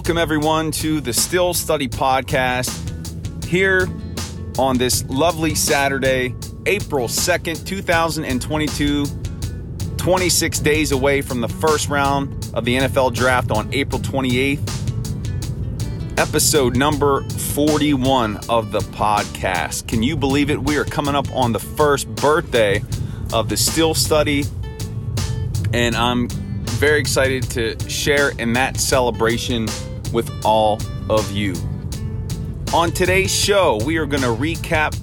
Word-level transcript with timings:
Welcome, 0.00 0.16
everyone, 0.16 0.70
to 0.70 1.02
the 1.02 1.12
Steel 1.12 1.52
Study 1.52 1.86
Podcast 1.86 3.44
here 3.44 3.86
on 4.58 4.78
this 4.78 5.04
lovely 5.10 5.54
Saturday, 5.54 6.34
April 6.64 7.06
2nd, 7.06 7.66
2022. 7.66 9.04
26 9.98 10.58
days 10.60 10.92
away 10.92 11.20
from 11.20 11.42
the 11.42 11.48
first 11.48 11.90
round 11.90 12.50
of 12.54 12.64
the 12.64 12.78
NFL 12.78 13.12
draft 13.12 13.50
on 13.50 13.68
April 13.74 14.00
28th. 14.00 14.58
Episode 16.18 16.78
number 16.78 17.20
41 17.28 18.40
of 18.48 18.72
the 18.72 18.80
podcast. 18.80 19.86
Can 19.86 20.02
you 20.02 20.16
believe 20.16 20.48
it? 20.48 20.62
We 20.62 20.78
are 20.78 20.86
coming 20.86 21.14
up 21.14 21.30
on 21.36 21.52
the 21.52 21.60
first 21.60 22.08
birthday 22.14 22.82
of 23.34 23.50
the 23.50 23.56
Steel 23.58 23.92
Study, 23.92 24.44
and 25.74 25.94
I'm 25.94 26.26
very 26.80 27.00
excited 27.00 27.42
to 27.50 27.78
share 27.90 28.30
in 28.30 28.54
that 28.54 28.78
celebration 28.78 29.68
with 30.12 30.30
all 30.44 30.80
of 31.08 31.30
you. 31.32 31.54
On 32.72 32.92
today's 32.92 33.34
show, 33.34 33.78
we 33.84 33.96
are 33.96 34.06
going 34.06 34.22
to 34.22 34.28
recap 34.28 34.96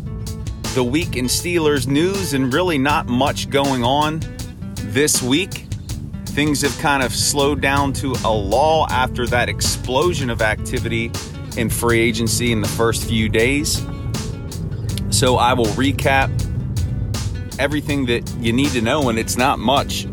the 0.73 0.83
week 0.83 1.15
in 1.15 1.25
Steelers 1.25 1.87
news 1.87 2.33
and 2.33 2.53
really 2.53 2.77
not 2.77 3.07
much 3.07 3.49
going 3.49 3.83
on 3.83 4.21
this 4.75 5.21
week. 5.21 5.65
Things 6.27 6.61
have 6.61 6.77
kind 6.79 7.03
of 7.03 7.13
slowed 7.13 7.61
down 7.61 7.93
to 7.93 8.13
a 8.23 8.31
lull 8.31 8.87
after 8.89 9.25
that 9.27 9.49
explosion 9.49 10.29
of 10.29 10.41
activity 10.41 11.11
in 11.57 11.69
free 11.69 11.99
agency 11.99 12.51
in 12.51 12.61
the 12.61 12.67
first 12.67 13.05
few 13.05 13.27
days. 13.27 13.83
So 15.09 15.37
I 15.37 15.53
will 15.53 15.65
recap 15.65 16.29
everything 17.59 18.05
that 18.05 18.31
you 18.39 18.53
need 18.53 18.69
to 18.69 18.81
know, 18.81 19.09
and 19.09 19.17
it's 19.17 19.35
not 19.35 19.59
much. 19.59 20.05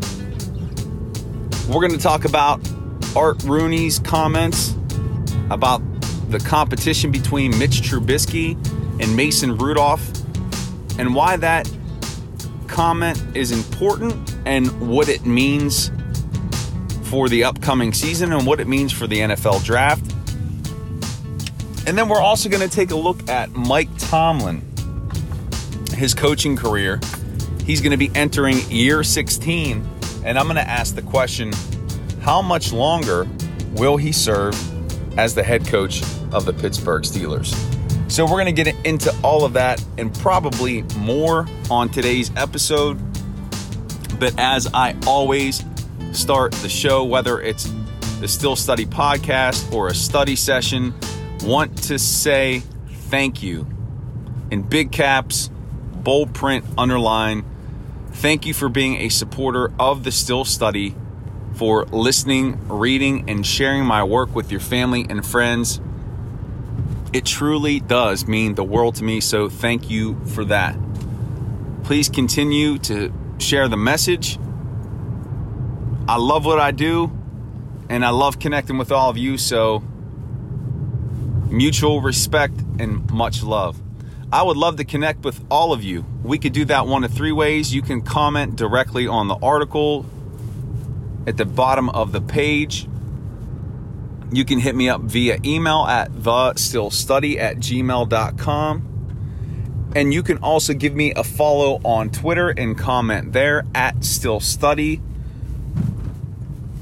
We're 1.67 1.81
going 1.81 1.91
to 1.91 1.99
talk 1.99 2.25
about 2.25 2.59
Art 3.15 3.43
Rooney's 3.43 3.99
comments 3.99 4.75
about 5.49 5.81
the 6.29 6.39
competition 6.39 7.11
between 7.11 7.57
Mitch 7.57 7.81
Trubisky 7.81 8.53
and 9.01 9.15
Mason 9.15 9.57
Rudolph 9.57 10.07
and 10.97 11.13
why 11.13 11.37
that 11.37 11.69
comment 12.67 13.21
is 13.35 13.51
important 13.51 14.35
and 14.45 14.67
what 14.87 15.09
it 15.09 15.25
means 15.25 15.91
for 17.03 17.29
the 17.29 17.43
upcoming 17.43 17.93
season 17.93 18.33
and 18.33 18.45
what 18.45 18.59
it 18.59 18.67
means 18.67 18.91
for 18.91 19.07
the 19.07 19.19
NFL 19.19 19.63
draft. 19.63 20.11
And 21.87 21.97
then 21.97 22.09
we're 22.09 22.21
also 22.21 22.49
going 22.49 22.67
to 22.67 22.73
take 22.73 22.91
a 22.91 22.95
look 22.95 23.29
at 23.29 23.51
Mike 23.51 23.89
Tomlin, 23.97 24.61
his 25.93 26.13
coaching 26.13 26.55
career. 26.55 26.99
He's 27.63 27.81
going 27.81 27.91
to 27.91 27.97
be 27.97 28.11
entering 28.15 28.59
year 28.69 29.03
16 29.03 29.87
and 30.25 30.39
I'm 30.39 30.45
going 30.45 30.55
to 30.55 30.67
ask 30.67 30.95
the 30.95 31.03
question 31.03 31.53
how 32.21 32.41
much 32.41 32.73
longer 32.73 33.27
will 33.73 33.97
he 33.97 34.11
serve 34.11 34.55
as 35.17 35.35
the 35.35 35.43
head 35.43 35.65
coach 35.67 36.01
of 36.31 36.45
the 36.45 36.53
Pittsburgh 36.53 37.03
Steelers? 37.03 37.53
So, 38.11 38.25
we're 38.25 38.43
going 38.43 38.55
to 38.55 38.63
get 38.63 38.75
into 38.85 39.15
all 39.23 39.45
of 39.45 39.53
that 39.53 39.83
and 39.97 40.13
probably 40.13 40.83
more 40.97 41.47
on 41.69 41.89
today's 41.89 42.31
episode. 42.35 42.99
But 44.19 44.39
as 44.39 44.67
I 44.73 44.95
always 45.07 45.63
start 46.11 46.51
the 46.53 46.69
show, 46.69 47.03
whether 47.03 47.41
it's 47.41 47.71
the 48.19 48.27
Steel 48.27 48.55
Study 48.55 48.85
podcast 48.85 49.73
or 49.73 49.87
a 49.87 49.95
study 49.95 50.35
session, 50.35 50.93
want 51.43 51.77
to 51.83 51.99
say 51.99 52.61
thank 53.09 53.43
you 53.43 53.67
in 54.51 54.61
big 54.61 54.91
caps, 54.91 55.49
bold 56.03 56.33
print, 56.33 56.63
underline 56.77 57.43
Thank 58.15 58.45
you 58.45 58.53
for 58.53 58.69
being 58.69 58.95
a 59.01 59.09
supporter 59.09 59.73
of 59.77 60.05
the 60.05 60.11
Steel 60.11 60.45
Study, 60.45 60.95
for 61.55 61.85
listening, 61.85 62.59
reading, 62.67 63.29
and 63.29 63.45
sharing 63.45 63.85
my 63.85 64.03
work 64.03 64.35
with 64.35 64.51
your 64.51 64.59
family 64.59 65.05
and 65.09 65.25
friends. 65.25 65.79
It 67.13 67.25
truly 67.25 67.79
does 67.79 68.27
mean 68.27 68.55
the 68.55 68.63
world 68.63 68.95
to 68.95 69.03
me, 69.03 69.21
so 69.21 69.47
thank 69.47 69.89
you 69.89 70.19
for 70.25 70.43
that. 70.45 70.77
Please 71.83 72.09
continue 72.09 72.77
to 72.79 73.13
share 73.37 73.67
the 73.67 73.77
message. 73.77 74.37
I 76.07 76.17
love 76.17 76.45
what 76.45 76.59
I 76.59 76.71
do, 76.71 77.11
and 77.89 78.03
I 78.03 78.09
love 78.09 78.39
connecting 78.39 78.77
with 78.77 78.91
all 78.91 79.09
of 79.09 79.17
you, 79.17 79.37
so 79.37 79.81
mutual 81.49 82.01
respect 82.01 82.59
and 82.79 83.09
much 83.11 83.43
love. 83.43 83.81
I 84.31 84.43
would 84.43 84.57
love 84.57 84.75
to 84.77 84.83
connect 84.83 85.23
with 85.23 85.41
all 85.49 85.71
of 85.71 85.83
you. 85.83 86.03
We 86.21 86.37
could 86.37 86.51
do 86.51 86.65
that 86.65 86.87
one 86.87 87.05
of 87.05 87.13
three 87.13 87.31
ways. 87.31 87.73
You 87.73 87.81
can 87.81 88.01
comment 88.01 88.57
directly 88.57 89.07
on 89.07 89.29
the 89.29 89.35
article 89.35 90.05
at 91.27 91.37
the 91.37 91.45
bottom 91.45 91.89
of 91.89 92.11
the 92.11 92.21
page. 92.21 92.87
You 94.31 94.43
can 94.43 94.59
hit 94.59 94.75
me 94.75 94.89
up 94.89 95.01
via 95.01 95.39
email 95.45 95.85
at 95.85 96.11
thesteelstudy 96.11 97.37
at 97.37 97.57
gmail.com. 97.57 98.91
And 99.95 100.13
you 100.13 100.23
can 100.23 100.39
also 100.39 100.73
give 100.73 100.93
me 100.93 101.13
a 101.13 101.23
follow 101.23 101.79
on 101.85 102.09
Twitter 102.09 102.49
and 102.49 102.77
comment 102.77 103.31
there 103.31 103.65
at 103.73 103.97
steelstudy. 103.97 105.01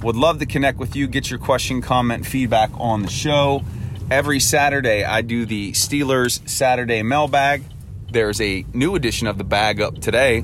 Would 0.01 0.15
love 0.15 0.39
to 0.39 0.45
connect 0.45 0.79
with 0.79 0.95
you, 0.95 1.07
get 1.07 1.29
your 1.29 1.39
question, 1.39 1.81
comment, 1.81 2.25
feedback 2.25 2.71
on 2.73 3.03
the 3.03 3.09
show. 3.09 3.63
Every 4.09 4.39
Saturday, 4.39 5.03
I 5.03 5.21
do 5.21 5.45
the 5.45 5.71
Steelers 5.73 6.47
Saturday 6.49 7.03
mailbag. 7.03 7.63
There's 8.11 8.41
a 8.41 8.65
new 8.73 8.95
edition 8.95 9.27
of 9.27 9.37
the 9.37 9.43
bag 9.43 9.79
up 9.79 9.99
today 9.99 10.43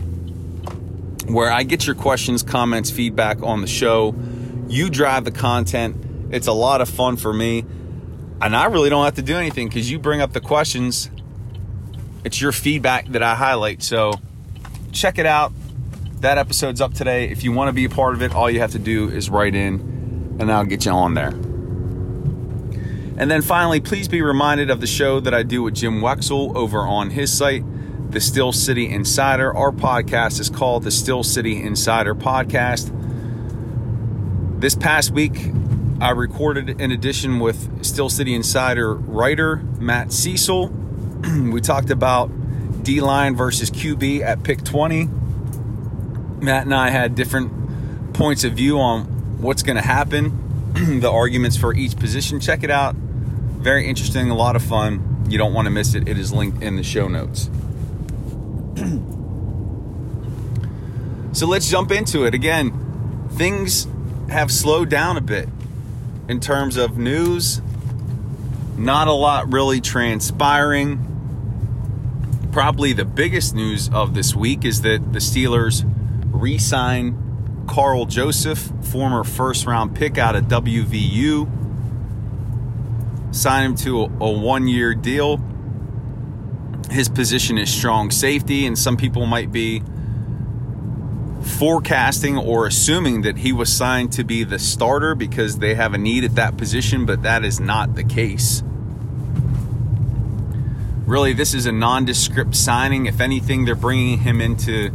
where 1.30 1.52
I 1.52 1.64
get 1.64 1.86
your 1.86 1.96
questions, 1.96 2.44
comments, 2.44 2.90
feedback 2.90 3.42
on 3.44 3.62
the 3.62 3.68
show. 3.68 4.16
You 4.68 4.90
drive 4.90 5.26
the 5.26 5.32
content. 5.32 6.32
It's 6.32 6.48
a 6.48 6.54
lot 6.54 6.82
of 6.82 6.90
fun 6.90 7.18
for 7.18 7.34
me. 7.34 7.66
And 8.42 8.56
I 8.56 8.66
really 8.66 8.90
don't 8.90 9.06
have 9.06 9.16
to 9.16 9.22
do 9.22 9.36
anything 9.36 9.68
because 9.68 9.90
you 9.92 10.00
bring 10.00 10.22
up 10.22 10.34
the 10.34 10.42
questions. 10.42 11.10
It's 12.24 12.40
your 12.42 12.52
feedback 12.52 13.08
that 13.10 13.24
I 13.24 13.36
highlight. 13.36 13.84
So 13.84 14.14
check 14.92 15.18
it 15.18 15.26
out. 15.26 15.52
That 16.22 16.38
episode's 16.38 16.82
up 16.82 16.94
today. 16.94 17.30
If 17.30 17.44
you 17.44 17.52
want 17.52 17.70
to 17.70 17.74
be 17.74 17.86
a 17.86 17.90
part 17.90 18.14
of 18.14 18.22
it, 18.22 18.34
all 18.34 18.50
you 18.50 18.60
have 18.60 18.72
to 18.72 18.80
do 18.80 19.10
is 19.10 19.30
write 19.30 19.56
in 19.56 20.38
and 20.40 20.52
I'll 20.52 20.66
get 20.66 20.86
you 20.86 20.92
on 20.92 21.14
there. 21.14 21.34
And 23.20 23.30
then 23.30 23.42
finally, 23.42 23.82
please 23.82 24.08
be 24.08 24.22
reminded 24.22 24.70
of 24.70 24.80
the 24.80 24.88
show 24.88 25.20
that 25.20 25.34
I 25.34 25.44
do 25.44 25.62
with 25.62 25.76
Jim 25.76 26.00
Wexell 26.00 26.56
over 26.56 26.80
on 26.80 27.10
his 27.10 27.38
site, 27.38 27.64
The 28.10 28.20
Steel 28.20 28.52
City 28.52 28.90
Insider. 28.90 29.56
Our 29.56 29.72
podcast 29.72 30.40
is 30.40 30.50
called 30.50 30.84
The 30.84 30.92
Steel 30.92 31.24
City 31.24 31.62
Insider 31.62 32.16
Podcast. 32.16 32.92
This 34.60 34.76
past 34.76 35.12
week, 35.12 35.52
I 36.02 36.12
recorded 36.12 36.82
an 36.82 36.92
edition 36.92 37.40
with 37.40 37.86
Steel 37.86 38.10
City 38.10 38.34
Insider 38.34 38.96
writer 38.96 39.58
Matt 39.80 40.12
Cecil. 40.12 40.68
we 41.52 41.62
talked 41.62 41.92
about 41.92 42.32
D 42.84 43.02
line 43.02 43.36
versus 43.36 43.70
QB 43.70 44.22
at 44.22 44.44
pick 44.44 44.64
20. 44.64 45.06
Matt 46.42 46.64
and 46.64 46.74
I 46.74 46.90
had 46.90 47.16
different 47.16 48.14
points 48.14 48.44
of 48.44 48.54
view 48.54 48.80
on 48.80 49.42
what's 49.42 49.64
going 49.64 49.76
to 49.76 49.82
happen, 49.82 50.72
the 51.00 51.12
arguments 51.12 51.58
for 51.58 51.74
each 51.76 51.98
position. 51.98 52.40
Check 52.40 52.64
it 52.64 52.72
out 52.72 52.96
very 53.60 53.86
interesting, 53.88 54.30
a 54.30 54.36
lot 54.36 54.56
of 54.56 54.64
fun. 54.64 55.26
You 55.30 55.38
don't 55.38 55.54
want 55.54 55.66
to 55.66 55.70
miss 55.70 55.94
it. 55.94 56.08
It 56.08 56.18
is 56.18 56.32
linked 56.32 56.64
in 56.64 56.78
the 56.78 56.84
show 56.84 57.08
notes. 57.10 57.50
so 61.34 61.48
let's 61.48 61.70
jump 61.70 61.92
into 61.92 62.26
it. 62.26 62.34
Again, 62.34 63.28
things 63.32 63.88
have 64.30 64.52
slowed 64.52 64.90
down 64.90 65.18
a 65.18 65.22
bit 65.22 65.50
in 66.28 66.40
terms 66.40 66.78
of 66.78 66.98
news. 66.98 67.62
Not 68.78 69.08
a 69.08 69.14
lot 69.14 69.52
really 69.52 69.82
transpiring. 69.82 71.06
Probably 72.52 72.94
the 72.94 73.06
biggest 73.06 73.54
news 73.54 73.90
of 73.90 74.14
this 74.14 74.36
week 74.36 74.66
is 74.66 74.82
that 74.82 75.14
the 75.14 75.20
Steelers 75.20 75.84
re 76.32 76.58
sign 76.58 77.66
Karl 77.68 78.06
Joseph, 78.06 78.72
former 78.82 79.24
first 79.24 79.66
round 79.66 79.96
pick 79.96 80.18
out 80.18 80.36
of 80.36 80.46
WVU 80.46 81.48
sign 83.32 83.66
him 83.66 83.76
to 83.76 84.02
a, 84.02 84.30
one 84.30 84.68
year 84.68 84.94
deal. 84.94 85.38
His 86.90 87.08
position 87.10 87.58
is 87.58 87.72
strong 87.72 88.12
safety, 88.12 88.66
and 88.66 88.78
some 88.78 88.98
people 88.98 89.26
might 89.26 89.52
be 89.52 89.84
forecasting 91.42 92.38
or 92.38 92.68
assuming 92.68 93.22
that 93.22 93.38
he 93.38 93.54
was 93.54 93.72
signed 93.72 94.12
to 94.14 94.24
be 94.24 94.44
the 94.44 94.60
starter 94.60 95.16
because 95.16 95.60
they 95.60 95.76
have 95.76 95.94
a 95.94 95.98
need 95.98 96.24
at 96.24 96.36
that 96.36 96.58
position, 96.58 97.06
but 97.06 97.24
that 97.24 97.44
is 97.44 97.60
not 97.60 97.96
the 97.96 98.04
case. 98.04 98.64
Really, 101.06 101.34
this 101.34 101.54
is 101.54 101.66
a 101.66 101.72
nondescript 101.72 102.56
signing. 102.56 103.08
If 103.08 103.20
anything, 103.20 103.66
they're 103.66 103.76
bringing 103.76 104.20
him 104.20 104.42
in 104.42 104.58
to 104.58 104.92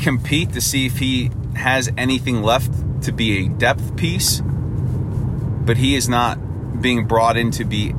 compete 0.00 0.52
to 0.52 0.60
see 0.60 0.86
if 0.86 0.98
he 0.98 1.30
has 1.54 1.90
anything 1.96 2.42
left 2.42 3.02
to 3.02 3.12
be 3.12 3.44
a 3.44 3.48
depth 3.48 3.96
piece. 3.96 4.42
But 4.44 5.76
he 5.76 5.94
is 5.94 6.08
not 6.08 6.82
being 6.82 7.06
brought 7.06 7.36
in 7.36 7.52
to 7.52 7.64
be 7.64 7.94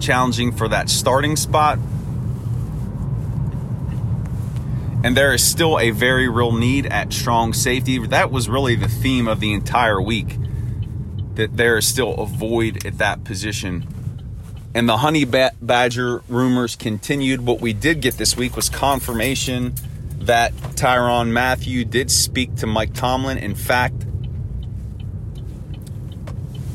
challenging 0.00 0.52
for 0.52 0.68
that 0.68 0.88
starting 0.88 1.36
spot. 1.36 1.78
And 5.04 5.16
there 5.16 5.32
is 5.32 5.44
still 5.44 5.78
a 5.78 5.90
very 5.90 6.28
real 6.28 6.52
need 6.52 6.86
at 6.86 7.12
strong 7.12 7.52
safety. 7.52 7.98
That 7.98 8.30
was 8.32 8.48
really 8.48 8.74
the 8.74 8.88
theme 8.88 9.28
of 9.28 9.38
the 9.40 9.52
entire 9.52 10.00
week. 10.02 10.36
that 11.38 11.56
there 11.56 11.78
is 11.78 11.86
still 11.86 12.14
a 12.14 12.26
void 12.26 12.84
at 12.84 12.98
that 12.98 13.22
position. 13.22 13.86
And 14.74 14.88
the 14.88 14.96
Honey 14.98 15.24
Badger 15.24 16.20
rumors 16.28 16.74
continued. 16.74 17.46
What 17.46 17.60
we 17.60 17.72
did 17.72 18.00
get 18.00 18.14
this 18.14 18.36
week 18.36 18.56
was 18.56 18.68
confirmation 18.68 19.74
that 20.18 20.52
Tyrann 20.74 21.30
Mathieu 21.30 21.84
did 21.84 22.10
speak 22.10 22.56
to 22.56 22.66
Mike 22.66 22.92
Tomlin. 22.92 23.38
In 23.38 23.54
fact, 23.54 24.04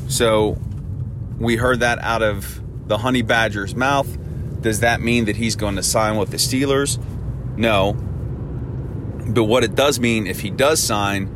so 0.08 0.56
we 1.38 1.56
heard 1.56 1.80
that 1.80 1.98
out 1.98 2.22
of 2.22 2.62
the 2.86 2.98
Honey 2.98 3.22
Badger's 3.22 3.74
mouth. 3.74 4.18
Does 4.60 4.80
that 4.80 5.00
mean 5.00 5.26
that 5.26 5.36
he's 5.36 5.56
going 5.56 5.76
to 5.76 5.82
sign 5.82 6.16
with 6.16 6.30
the 6.30 6.36
Steelers? 6.36 6.98
No. 7.56 7.92
But 7.92 9.44
what 9.44 9.64
it 9.64 9.74
does 9.74 10.00
mean, 10.00 10.26
if 10.26 10.40
he 10.40 10.50
does 10.50 10.82
sign, 10.82 11.30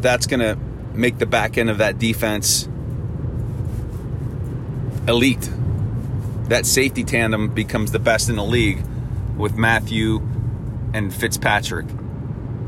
that's 0.00 0.26
going 0.26 0.40
to 0.40 0.56
make 0.94 1.18
the 1.18 1.26
back 1.26 1.58
end 1.58 1.70
of 1.70 1.78
that 1.78 1.98
defense 1.98 2.68
elite. 5.06 5.50
That 6.48 6.66
safety 6.66 7.04
tandem 7.04 7.48
becomes 7.48 7.92
the 7.92 7.98
best 7.98 8.28
in 8.28 8.36
the 8.36 8.44
league 8.44 8.82
with 9.36 9.56
Mathieu 9.56 10.20
and 10.94 11.12
Fitzpatrick. 11.14 11.86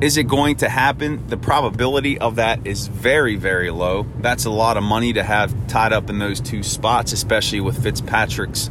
Is 0.01 0.17
it 0.17 0.25
going 0.25 0.57
to 0.57 0.69
happen? 0.69 1.27
The 1.27 1.37
probability 1.37 2.19
of 2.19 2.37
that 2.37 2.67
is 2.67 2.87
very, 2.87 3.37
very 3.37 3.71
low. 3.71 4.07
That's 4.21 4.47
a 4.47 4.51
lot 4.51 4.79
of 4.79 4.83
money 4.83 5.13
to 5.13 5.23
have 5.23 5.55
tied 5.67 5.93
up 5.93 6.09
in 6.09 6.19
those 6.19 6.41
two 6.41 6.63
spots, 6.63 7.13
especially 7.13 7.61
with 7.61 7.83
Fitzpatrick's 7.83 8.71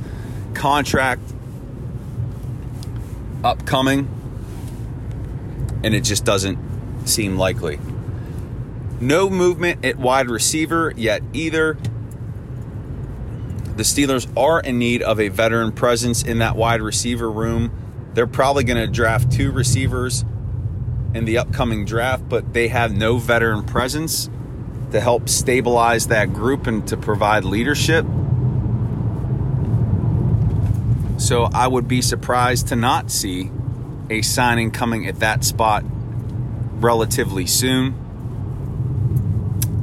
contract 0.56 1.22
upcoming. 3.44 4.08
And 5.84 5.94
it 5.94 6.02
just 6.04 6.26
doesn't 6.26 6.58
seem 7.06 7.38
likely. 7.38 7.80
No 9.00 9.30
movement 9.30 9.86
at 9.86 9.98
wide 9.98 10.30
receiver 10.30 10.94
yet 10.98 11.22
either. 11.34 11.78
The 13.76 13.84
Steelers 13.84 14.28
are 14.36 14.60
in 14.60 14.80
need 14.80 15.04
of 15.04 15.20
a 15.20 15.30
veteran 15.30 15.74
presence 15.74 16.24
in 16.24 16.40
that 16.40 16.56
wide 16.56 16.82
receiver 16.82 17.30
room. 17.30 17.72
They're 18.16 18.26
probably 18.26 18.64
going 18.64 18.84
to 18.84 18.92
draft 18.92 19.32
two 19.32 19.52
receivers 19.52 20.26
in 21.14 21.26
the 21.26 21.38
upcoming 21.38 21.86
draft, 21.86 22.28
but 22.30 22.54
they 22.54 22.68
have 22.68 22.92
no 22.96 23.18
veteran 23.18 23.64
presence 23.64 24.30
to 24.92 25.00
help 25.00 25.30
stabilize 25.30 26.08
that 26.08 26.34
group 26.34 26.68
and 26.68 26.88
to 26.88 26.98
provide 26.98 27.44
leadership. 27.44 28.06
So 31.18 31.50
I 31.54 31.68
would 31.68 31.88
be 31.88 32.02
surprised 32.02 32.70
to 32.70 32.76
not 32.76 33.12
see 33.12 33.52
a 34.10 34.22
signing 34.22 34.72
coming 34.72 35.06
at 35.08 35.20
that 35.20 35.44
spot 35.44 35.84
relatively 36.82 37.46
soon. 37.46 37.94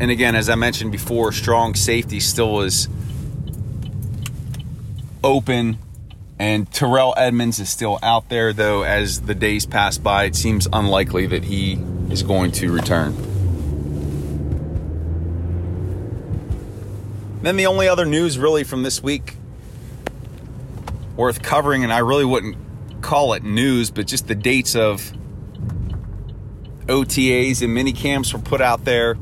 And 0.00 0.10
again, 0.10 0.34
as 0.34 0.48
I 0.48 0.54
mentioned 0.54 0.92
before, 0.92 1.32
strong 1.32 1.74
safety 1.74 2.20
still 2.20 2.62
is 2.62 2.88
open. 5.22 5.78
And 6.38 6.70
Terrell 6.70 7.14
Edmunds 7.16 7.58
is 7.58 7.70
still 7.70 7.98
out 8.02 8.28
there, 8.28 8.52
though, 8.52 8.82
as 8.82 9.22
the 9.22 9.34
days 9.34 9.64
pass 9.64 9.96
by, 9.96 10.24
it 10.24 10.36
seems 10.36 10.68
unlikely 10.70 11.26
that 11.28 11.44
he 11.44 11.74
is 12.10 12.22
going 12.22 12.52
to 12.52 12.70
return. 12.70 13.14
Then 17.42 17.56
the 17.56 17.66
only 17.66 17.88
other 17.88 18.04
news 18.04 18.38
really 18.38 18.64
from 18.64 18.82
this 18.82 19.02
week 19.02 19.36
worth 21.16 21.42
covering, 21.42 21.84
and 21.84 21.92
I 21.92 21.98
really 21.98 22.24
wouldn't 22.24 22.56
call 23.00 23.32
it 23.32 23.42
news, 23.42 23.90
but 23.90 24.06
just 24.06 24.26
the 24.26 24.34
dates 24.34 24.76
of 24.76 25.12
OTAs 26.86 27.62
and 27.62 27.72
mini 27.72 27.92
camps 27.92 28.32
were 28.32 28.40
put 28.40 28.60
out 28.60 28.84
there. 28.84 29.16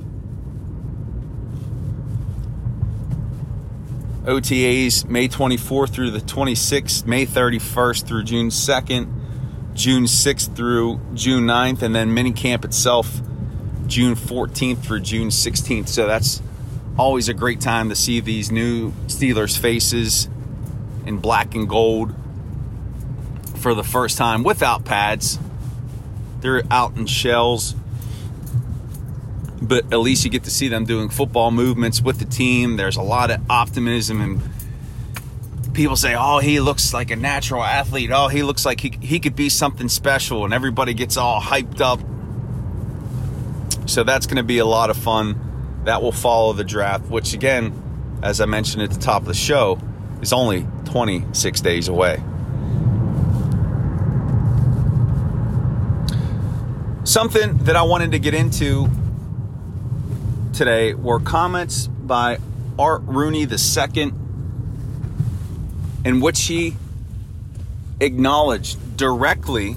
OTAs 4.24 5.06
May 5.06 5.28
24th 5.28 5.90
through 5.90 6.10
the 6.10 6.20
26th, 6.20 7.06
May 7.06 7.26
31st 7.26 8.06
through 8.06 8.24
June 8.24 8.48
2nd, 8.48 9.12
June 9.74 10.04
6th 10.04 10.56
through 10.56 11.00
June 11.12 11.44
9th, 11.44 11.82
and 11.82 11.94
then 11.94 12.14
mini 12.14 12.32
camp 12.32 12.64
itself 12.64 13.20
June 13.86 14.14
14th 14.14 14.78
through 14.78 15.00
June 15.00 15.28
16th. 15.28 15.88
So 15.88 16.06
that's 16.06 16.40
always 16.96 17.28
a 17.28 17.34
great 17.34 17.60
time 17.60 17.90
to 17.90 17.94
see 17.94 18.20
these 18.20 18.50
new 18.50 18.92
Steelers 19.08 19.58
faces 19.58 20.28
in 21.04 21.18
black 21.18 21.54
and 21.54 21.68
gold 21.68 22.14
for 23.56 23.74
the 23.74 23.84
first 23.84 24.16
time 24.16 24.42
without 24.42 24.86
pads. 24.86 25.38
They're 26.40 26.62
out 26.70 26.96
in 26.96 27.06
shells 27.06 27.74
but 29.64 29.92
at 29.92 29.98
least 29.98 30.24
you 30.24 30.30
get 30.30 30.44
to 30.44 30.50
see 30.50 30.68
them 30.68 30.84
doing 30.84 31.08
football 31.08 31.50
movements 31.50 32.00
with 32.00 32.18
the 32.18 32.24
team. 32.24 32.76
There's 32.76 32.96
a 32.96 33.02
lot 33.02 33.30
of 33.30 33.40
optimism 33.50 34.20
and 34.20 34.40
people 35.74 35.96
say, 35.96 36.14
"Oh, 36.14 36.38
he 36.38 36.60
looks 36.60 36.94
like 36.94 37.10
a 37.10 37.16
natural 37.16 37.62
athlete. 37.62 38.10
Oh, 38.12 38.28
he 38.28 38.42
looks 38.42 38.64
like 38.64 38.80
he 38.80 38.96
he 39.00 39.18
could 39.18 39.36
be 39.36 39.48
something 39.48 39.88
special." 39.88 40.44
And 40.44 40.54
everybody 40.54 40.94
gets 40.94 41.16
all 41.16 41.40
hyped 41.40 41.80
up. 41.80 42.00
So 43.86 44.02
that's 44.04 44.26
going 44.26 44.36
to 44.36 44.42
be 44.42 44.58
a 44.58 44.64
lot 44.64 44.88
of 44.88 44.96
fun. 44.96 45.82
That 45.84 46.00
will 46.00 46.12
follow 46.12 46.54
the 46.54 46.64
draft, 46.64 47.10
which 47.10 47.34
again, 47.34 48.18
as 48.22 48.40
I 48.40 48.46
mentioned 48.46 48.82
at 48.82 48.90
the 48.90 49.00
top 49.00 49.22
of 49.22 49.28
the 49.28 49.34
show, 49.34 49.78
is 50.22 50.32
only 50.32 50.66
26 50.86 51.60
days 51.60 51.88
away. 51.88 52.22
Something 57.04 57.58
that 57.64 57.76
I 57.76 57.82
wanted 57.82 58.12
to 58.12 58.18
get 58.18 58.32
into 58.32 58.88
today 60.54 60.94
were 60.94 61.18
comments 61.18 61.88
by 61.88 62.38
Art 62.78 63.02
Rooney 63.04 63.42
II, 63.42 64.12
in 66.04 66.20
which 66.20 66.44
he 66.44 66.76
acknowledged 68.00 68.96
directly 68.96 69.76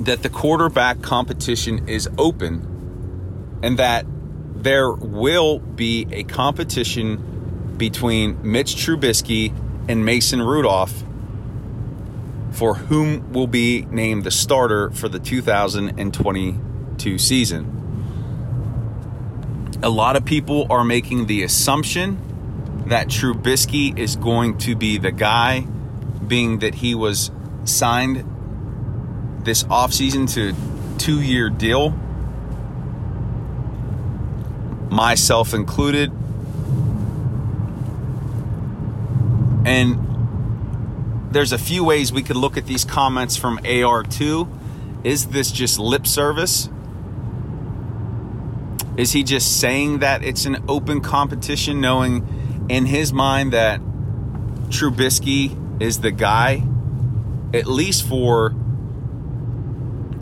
that 0.00 0.24
the 0.24 0.28
quarterback 0.28 1.02
competition 1.02 1.88
is 1.88 2.08
open 2.18 3.60
and 3.62 3.78
that 3.78 4.04
there 4.56 4.90
will 4.90 5.60
be 5.60 6.08
a 6.10 6.24
competition 6.24 7.76
between 7.76 8.36
Mitch 8.42 8.74
Trubisky 8.74 9.52
and 9.88 10.04
Mason 10.04 10.42
Rudolph 10.42 11.04
for 12.50 12.74
whom 12.74 13.32
will 13.32 13.46
be 13.46 13.82
named 13.82 14.24
the 14.24 14.30
starter 14.30 14.90
for 14.90 15.08
the 15.08 15.18
2022 15.18 17.18
season 17.18 17.81
a 19.82 19.90
lot 19.90 20.16
of 20.16 20.24
people 20.24 20.66
are 20.70 20.84
making 20.84 21.26
the 21.26 21.42
assumption 21.42 22.84
that 22.86 23.08
Trubisky 23.08 23.98
is 23.98 24.16
going 24.16 24.58
to 24.58 24.76
be 24.76 24.98
the 24.98 25.10
guy, 25.10 25.60
being 26.26 26.60
that 26.60 26.76
he 26.76 26.94
was 26.94 27.30
signed 27.64 28.24
this 29.44 29.64
offseason 29.64 30.32
to 30.34 30.50
a 30.50 30.98
two 30.98 31.20
year 31.20 31.50
deal, 31.50 31.90
myself 34.90 35.52
included. 35.52 36.12
And 39.64 41.32
there's 41.32 41.52
a 41.52 41.58
few 41.58 41.82
ways 41.84 42.12
we 42.12 42.22
could 42.22 42.36
look 42.36 42.56
at 42.56 42.66
these 42.66 42.84
comments 42.84 43.36
from 43.36 43.58
AR2. 43.58 44.48
Is 45.04 45.26
this 45.28 45.50
just 45.50 45.78
lip 45.78 46.06
service? 46.06 46.68
Is 48.96 49.12
he 49.12 49.22
just 49.22 49.60
saying 49.60 50.00
that 50.00 50.22
it's 50.22 50.44
an 50.44 50.64
open 50.68 51.00
competition, 51.00 51.80
knowing 51.80 52.66
in 52.68 52.86
his 52.86 53.12
mind 53.12 53.52
that 53.52 53.80
Trubisky 54.68 55.80
is 55.80 56.00
the 56.00 56.10
guy, 56.10 56.62
at 57.54 57.66
least 57.66 58.06
for 58.06 58.54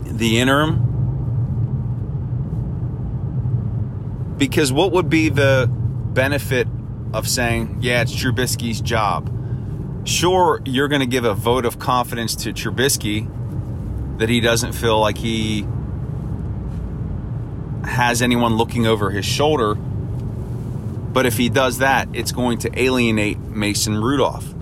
the 0.03 0.39
interim? 0.39 0.87
Because 4.37 4.71
what 4.71 4.91
would 4.93 5.09
be 5.09 5.29
the 5.29 5.69
benefit 5.69 6.67
of 7.13 7.27
saying, 7.27 7.77
yeah, 7.81 8.01
it's 8.01 8.15
Trubisky's 8.15 8.81
job? 8.81 9.29
Sure, 10.03 10.61
you're 10.65 10.87
going 10.87 11.01
to 11.01 11.07
give 11.07 11.25
a 11.25 11.33
vote 11.33 11.65
of 11.65 11.77
confidence 11.77 12.35
to 12.35 12.53
Trubisky 12.53 13.29
that 14.17 14.29
he 14.29 14.39
doesn't 14.39 14.73
feel 14.73 14.99
like 14.99 15.17
he 15.17 15.67
has 17.91 18.21
anyone 18.21 18.55
looking 18.55 18.87
over 18.87 19.11
his 19.11 19.25
shoulder. 19.25 19.75
But 19.75 21.25
if 21.25 21.37
he 21.37 21.49
does 21.49 21.79
that, 21.79 22.07
it's 22.13 22.31
going 22.31 22.59
to 22.59 22.81
alienate 22.81 23.37
Mason 23.39 24.01
Rudolph. 24.01 24.53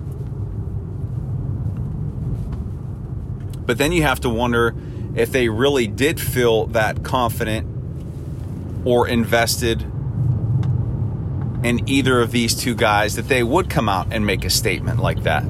But 3.65 3.77
then 3.77 3.91
you 3.91 4.01
have 4.01 4.19
to 4.21 4.29
wonder 4.29 4.75
if 5.15 5.31
they 5.31 5.47
really 5.47 5.85
did 5.85 6.19
feel 6.19 6.65
that 6.67 7.03
confident 7.03 7.67
or 8.85 9.07
invested 9.07 9.81
in 11.63 11.87
either 11.87 12.21
of 12.21 12.31
these 12.31 12.55
two 12.55 12.73
guys 12.73 13.15
that 13.15 13.27
they 13.27 13.43
would 13.43 13.69
come 13.69 13.89
out 13.89 14.07
and 14.11 14.25
make 14.25 14.45
a 14.45 14.49
statement 14.49 14.99
like 14.99 15.23
that. 15.23 15.43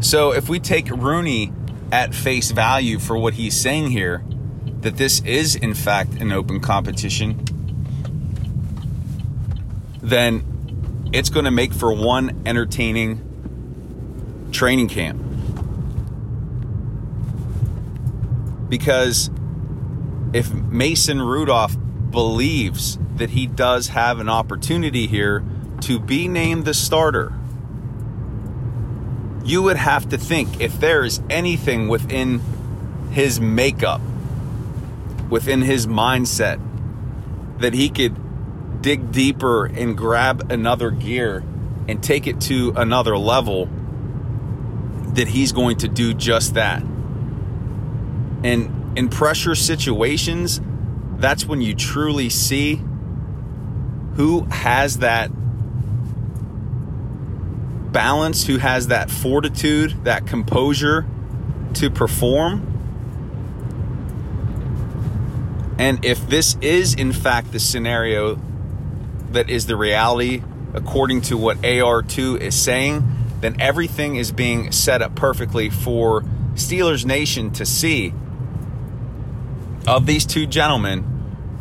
So 0.00 0.32
if 0.32 0.48
we 0.48 0.58
take 0.58 0.90
Rooney 0.90 1.52
at 1.92 2.14
face 2.14 2.50
value 2.50 2.98
for 2.98 3.16
what 3.16 3.34
he's 3.34 3.60
saying 3.60 3.90
here, 3.90 4.24
that 4.80 4.96
this 4.96 5.20
is, 5.22 5.54
in 5.54 5.74
fact, 5.74 6.14
an 6.14 6.32
open 6.32 6.60
competition, 6.60 7.44
then 10.00 11.10
it's 11.12 11.28
going 11.28 11.44
to 11.44 11.50
make 11.50 11.72
for 11.72 11.92
one 11.92 12.42
entertaining 12.46 13.26
training 14.52 14.88
camp. 14.88 15.20
Because 18.68 19.30
if 20.32 20.52
Mason 20.52 21.20
Rudolph 21.20 21.76
believes 22.10 22.98
that 23.16 23.30
he 23.30 23.46
does 23.46 23.88
have 23.88 24.20
an 24.20 24.28
opportunity 24.28 25.06
here 25.06 25.44
to 25.82 25.98
be 25.98 26.28
named 26.28 26.64
the 26.64 26.74
starter, 26.74 27.32
you 29.44 29.62
would 29.62 29.76
have 29.76 30.08
to 30.10 30.18
think 30.18 30.60
if 30.60 30.78
there 30.80 31.04
is 31.04 31.20
anything 31.30 31.88
within 31.88 32.40
his 33.10 33.40
makeup, 33.40 34.00
within 35.28 35.62
his 35.62 35.86
mindset, 35.86 36.60
that 37.58 37.74
he 37.74 37.88
could 37.88 38.82
dig 38.82 39.12
deeper 39.12 39.66
and 39.66 39.96
grab 39.96 40.50
another 40.50 40.90
gear 40.90 41.42
and 41.88 42.02
take 42.02 42.26
it 42.26 42.40
to 42.40 42.72
another 42.76 43.16
level, 43.16 43.68
that 45.14 45.28
he's 45.28 45.52
going 45.52 45.76
to 45.78 45.88
do 45.88 46.14
just 46.14 46.54
that. 46.54 46.82
And 48.42 48.96
in 48.96 49.08
pressure 49.08 49.54
situations, 49.54 50.60
that's 51.16 51.44
when 51.44 51.60
you 51.60 51.74
truly 51.74 52.30
see 52.30 52.80
who 54.14 54.44
has 54.44 54.98
that 54.98 55.30
balance, 57.92 58.46
who 58.46 58.58
has 58.58 58.88
that 58.88 59.10
fortitude, 59.10 60.04
that 60.04 60.26
composure 60.26 61.06
to 61.74 61.90
perform. 61.90 62.66
And 65.78 66.04
if 66.04 66.28
this 66.28 66.56
is 66.60 66.94
in 66.94 67.12
fact 67.12 67.52
the 67.52 67.60
scenario 67.60 68.38
that 69.30 69.48
is 69.48 69.66
the 69.66 69.76
reality 69.76 70.42
according 70.74 71.22
to 71.22 71.36
what 71.36 71.56
AR2 71.58 72.40
is 72.40 72.54
saying, 72.54 73.02
then 73.40 73.56
everything 73.60 74.16
is 74.16 74.32
being 74.32 74.72
set 74.72 75.02
up 75.02 75.14
perfectly 75.14 75.70
for 75.70 76.22
Steelers 76.54 77.04
Nation 77.04 77.50
to 77.52 77.64
see 77.64 78.12
of 79.86 80.06
these 80.06 80.26
two 80.26 80.46
gentlemen, 80.46 81.04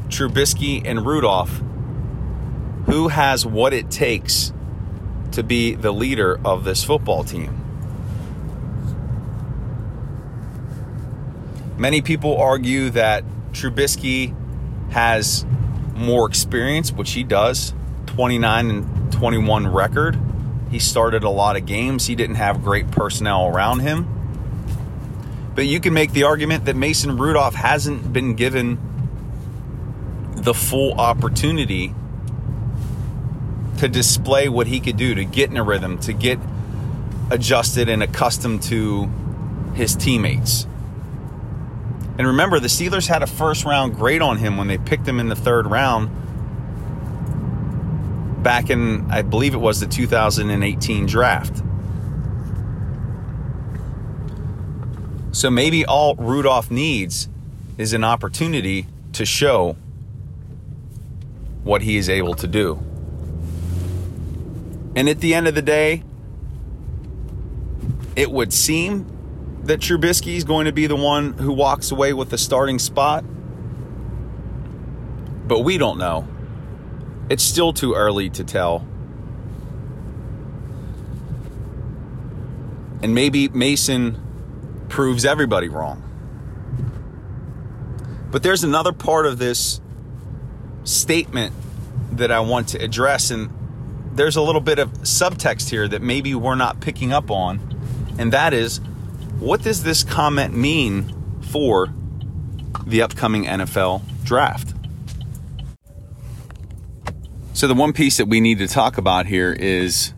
Trubisky 0.09 0.81
and 0.85 1.05
Rudolph, 1.05 1.61
who 2.85 3.07
has 3.07 3.45
what 3.45 3.73
it 3.73 3.89
takes 3.89 4.51
to 5.31 5.43
be 5.43 5.75
the 5.75 5.91
leader 5.91 6.39
of 6.43 6.63
this 6.63 6.83
football 6.83 7.23
team. 7.23 7.55
Many 11.77 12.01
people 12.01 12.37
argue 12.37 12.89
that 12.89 13.23
Trubisky 13.53 14.35
has 14.91 15.45
more 15.95 16.27
experience, 16.27 16.91
which 16.91 17.11
he 17.11 17.23
does 17.23 17.73
29 18.07 18.69
and 18.69 19.13
21 19.13 19.67
record. 19.67 20.19
He 20.71 20.79
started 20.79 21.23
a 21.23 21.29
lot 21.29 21.55
of 21.55 21.65
games. 21.65 22.05
He 22.05 22.15
didn't 22.15 22.35
have 22.35 22.63
great 22.63 22.91
personnel 22.91 23.47
around 23.47 23.79
him. 23.79 24.07
But 25.55 25.67
you 25.67 25.79
can 25.79 25.93
make 25.93 26.11
the 26.13 26.23
argument 26.23 26.65
that 26.65 26.75
Mason 26.75 27.17
Rudolph 27.17 27.55
hasn't 27.55 28.13
been 28.13 28.35
given 28.35 28.77
the 30.35 30.53
full 30.53 30.93
opportunity 30.93 31.93
to 33.79 33.87
display 33.87 34.49
what 34.49 34.67
he 34.67 34.79
could 34.79 34.97
do, 34.97 35.15
to 35.15 35.25
get 35.25 35.49
in 35.49 35.57
a 35.57 35.63
rhythm, 35.63 35.97
to 35.99 36.13
get 36.13 36.39
adjusted 37.31 37.89
and 37.89 38.03
accustomed 38.03 38.61
to 38.63 39.09
his 39.73 39.95
teammates. 39.95 40.65
And 42.17 42.27
remember, 42.27 42.59
the 42.59 42.67
Steelers 42.67 43.07
had 43.07 43.23
a 43.23 43.27
first 43.27 43.65
round 43.65 43.95
grade 43.95 44.21
on 44.21 44.37
him 44.37 44.57
when 44.57 44.67
they 44.67 44.77
picked 44.77 45.07
him 45.07 45.19
in 45.19 45.29
the 45.29 45.35
third 45.35 45.65
round 45.67 46.09
back 48.43 48.69
in, 48.69 49.09
I 49.11 49.21
believe 49.21 49.53
it 49.53 49.59
was 49.59 49.79
the 49.79 49.87
2018 49.87 51.05
draft. 51.05 51.61
So 55.31 55.49
maybe 55.49 55.85
all 55.85 56.15
Rudolph 56.15 56.71
needs 56.71 57.29
is 57.77 57.93
an 57.93 58.03
opportunity 58.03 58.87
to 59.13 59.25
show 59.25 59.77
what 61.63 61.81
he 61.81 61.97
is 61.97 62.09
able 62.09 62.33
to 62.35 62.47
do. 62.47 62.83
And 64.95 65.07
at 65.07 65.19
the 65.19 65.33
end 65.33 65.47
of 65.47 65.55
the 65.55 65.61
day, 65.61 66.03
it 68.15 68.31
would 68.31 68.51
seem 68.51 69.05
that 69.63 69.79
Trubisky 69.79 70.35
is 70.35 70.43
going 70.43 70.65
to 70.65 70.71
be 70.71 70.87
the 70.87 70.95
one 70.95 71.33
who 71.33 71.53
walks 71.53 71.91
away 71.91 72.13
with 72.13 72.29
the 72.29 72.37
starting 72.37 72.79
spot. 72.79 73.23
But 75.47 75.59
we 75.59 75.77
don't 75.77 75.97
know. 75.97 76.27
It's 77.29 77.43
still 77.43 77.73
too 77.73 77.93
early 77.93 78.29
to 78.31 78.43
tell. 78.43 78.85
And 83.01 83.13
maybe 83.15 83.47
Mason 83.47 84.85
proves 84.89 85.23
everybody 85.23 85.69
wrong. 85.69 86.03
But 88.31 88.43
there's 88.43 88.63
another 88.63 88.91
part 88.91 89.25
of 89.25 89.37
this 89.37 89.79
statement 90.83 91.53
that 92.13 92.31
I 92.31 92.41
want 92.41 92.69
to 92.69 92.83
address, 92.83 93.31
and 93.31 93.49
there's 94.19 94.35
a 94.35 94.41
little 94.41 94.59
bit 94.59 94.79
of 94.79 94.91
subtext 95.03 95.69
here 95.69 95.87
that 95.87 96.01
maybe 96.01 96.35
we're 96.35 96.53
not 96.53 96.81
picking 96.81 97.13
up 97.13 97.31
on, 97.31 97.57
and 98.17 98.33
that 98.33 98.53
is 98.53 98.81
what 99.39 99.61
does 99.63 99.83
this 99.83 100.03
comment 100.03 100.53
mean 100.53 101.39
for 101.39 101.93
the 102.85 103.01
upcoming 103.01 103.45
NFL 103.45 104.01
draft? 104.25 104.73
So, 107.53 107.65
the 107.65 107.73
one 107.73 107.93
piece 107.93 108.17
that 108.17 108.25
we 108.25 108.41
need 108.41 108.57
to 108.57 108.67
talk 108.67 108.97
about 108.97 109.25
here 109.25 109.53
is 109.53 110.13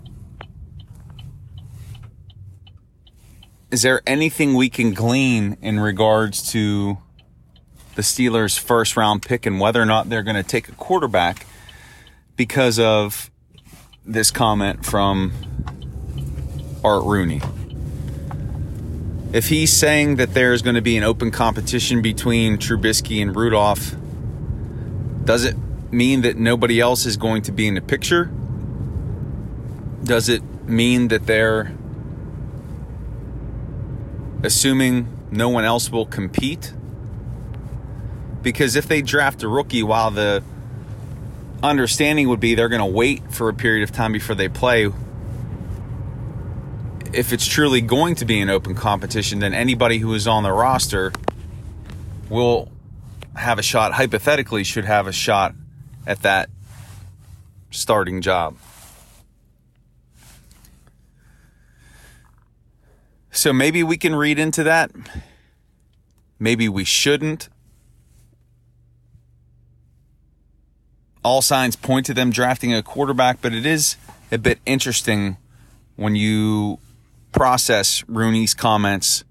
Is 3.69 3.83
there 3.83 4.01
anything 4.07 4.55
we 4.55 4.69
can 4.69 4.95
glean 4.95 5.57
in 5.61 5.79
regards 5.79 6.51
to 6.53 6.97
the 7.93 8.01
Steelers' 8.01 8.57
first 8.57 8.97
round 8.97 9.21
pick 9.21 9.45
and 9.45 9.59
whether 9.59 9.79
or 9.79 9.85
not 9.85 10.09
they're 10.09 10.23
going 10.23 10.35
to 10.35 10.43
take 10.43 10.69
a 10.69 10.73
quarterback 10.73 11.45
because 12.35 12.79
of 12.79 13.30
this 14.05 14.31
comment 14.31 14.83
from 14.85 15.31
Art 16.83 17.03
Rooney. 17.03 17.41
If 19.31 19.47
he's 19.47 19.71
saying 19.71 20.15
that 20.15 20.33
there's 20.33 20.61
going 20.61 20.75
to 20.75 20.81
be 20.81 20.97
an 20.97 21.03
open 21.03 21.29
competition 21.31 22.01
between 22.01 22.57
Trubisky 22.57 23.21
and 23.21 23.35
Rudolph, 23.35 23.95
does 25.23 25.45
it 25.45 25.55
mean 25.91 26.21
that 26.21 26.35
nobody 26.35 26.79
else 26.79 27.05
is 27.05 27.15
going 27.15 27.43
to 27.43 27.51
be 27.51 27.67
in 27.67 27.75
the 27.75 27.81
picture? 27.81 28.25
Does 30.03 30.29
it 30.29 30.41
mean 30.67 31.09
that 31.09 31.27
they're 31.27 31.71
assuming 34.43 35.07
no 35.29 35.49
one 35.49 35.63
else 35.63 35.91
will 35.91 36.07
compete? 36.07 36.73
Because 38.41 38.75
if 38.75 38.87
they 38.87 39.03
draft 39.03 39.43
a 39.43 39.47
rookie 39.47 39.83
while 39.83 40.09
the 40.09 40.43
understanding 41.63 42.29
would 42.29 42.39
be 42.39 42.55
they're 42.55 42.69
going 42.69 42.79
to 42.79 42.85
wait 42.85 43.31
for 43.31 43.49
a 43.49 43.53
period 43.53 43.83
of 43.83 43.91
time 43.91 44.13
before 44.13 44.35
they 44.35 44.49
play. 44.49 44.89
If 47.13 47.33
it's 47.33 47.45
truly 47.45 47.81
going 47.81 48.15
to 48.15 48.25
be 48.25 48.39
an 48.39 48.49
open 48.49 48.73
competition, 48.73 49.39
then 49.39 49.53
anybody 49.53 49.99
who 49.99 50.13
is 50.13 50.27
on 50.27 50.43
the 50.43 50.51
roster 50.51 51.11
will 52.29 52.71
have 53.35 53.59
a 53.59 53.63
shot, 53.63 53.93
hypothetically, 53.93 54.63
should 54.63 54.85
have 54.85 55.07
a 55.07 55.11
shot 55.11 55.53
at 56.07 56.21
that 56.21 56.49
starting 57.69 58.21
job. 58.21 58.55
So 63.31 63.53
maybe 63.53 63.83
we 63.83 63.97
can 63.97 64.15
read 64.15 64.39
into 64.39 64.63
that. 64.63 64.91
Maybe 66.39 66.67
we 66.67 66.83
shouldn't. 66.83 67.49
All 71.23 71.41
signs 71.41 71.75
point 71.75 72.05
to 72.07 72.13
them 72.13 72.31
drafting 72.31 72.73
a 72.73 72.81
quarterback, 72.81 73.41
but 73.41 73.53
it 73.53 73.65
is 73.65 73.95
a 74.31 74.37
bit 74.37 74.59
interesting 74.65 75.37
when 75.95 76.15
you 76.15 76.79
process 77.31 78.03
Rooney's 78.07 78.53
comments 78.53 79.23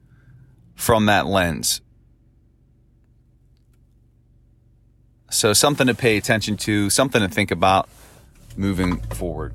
from 0.74 1.06
that 1.06 1.26
lens. 1.26 1.80
So, 5.30 5.52
something 5.52 5.86
to 5.86 5.94
pay 5.94 6.16
attention 6.16 6.56
to, 6.58 6.90
something 6.90 7.20
to 7.20 7.28
think 7.28 7.50
about 7.50 7.88
moving 8.56 9.00
forward. 9.00 9.54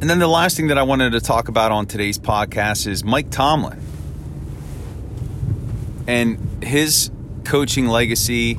And 0.00 0.10
then 0.10 0.18
the 0.18 0.28
last 0.28 0.56
thing 0.56 0.68
that 0.68 0.78
I 0.78 0.82
wanted 0.82 1.12
to 1.12 1.20
talk 1.20 1.48
about 1.48 1.72
on 1.72 1.86
today's 1.86 2.18
podcast 2.18 2.86
is 2.86 3.04
Mike 3.04 3.30
Tomlin 3.30 3.80
and 6.06 6.62
his 6.62 7.10
coaching 7.44 7.86
legacy 7.86 8.58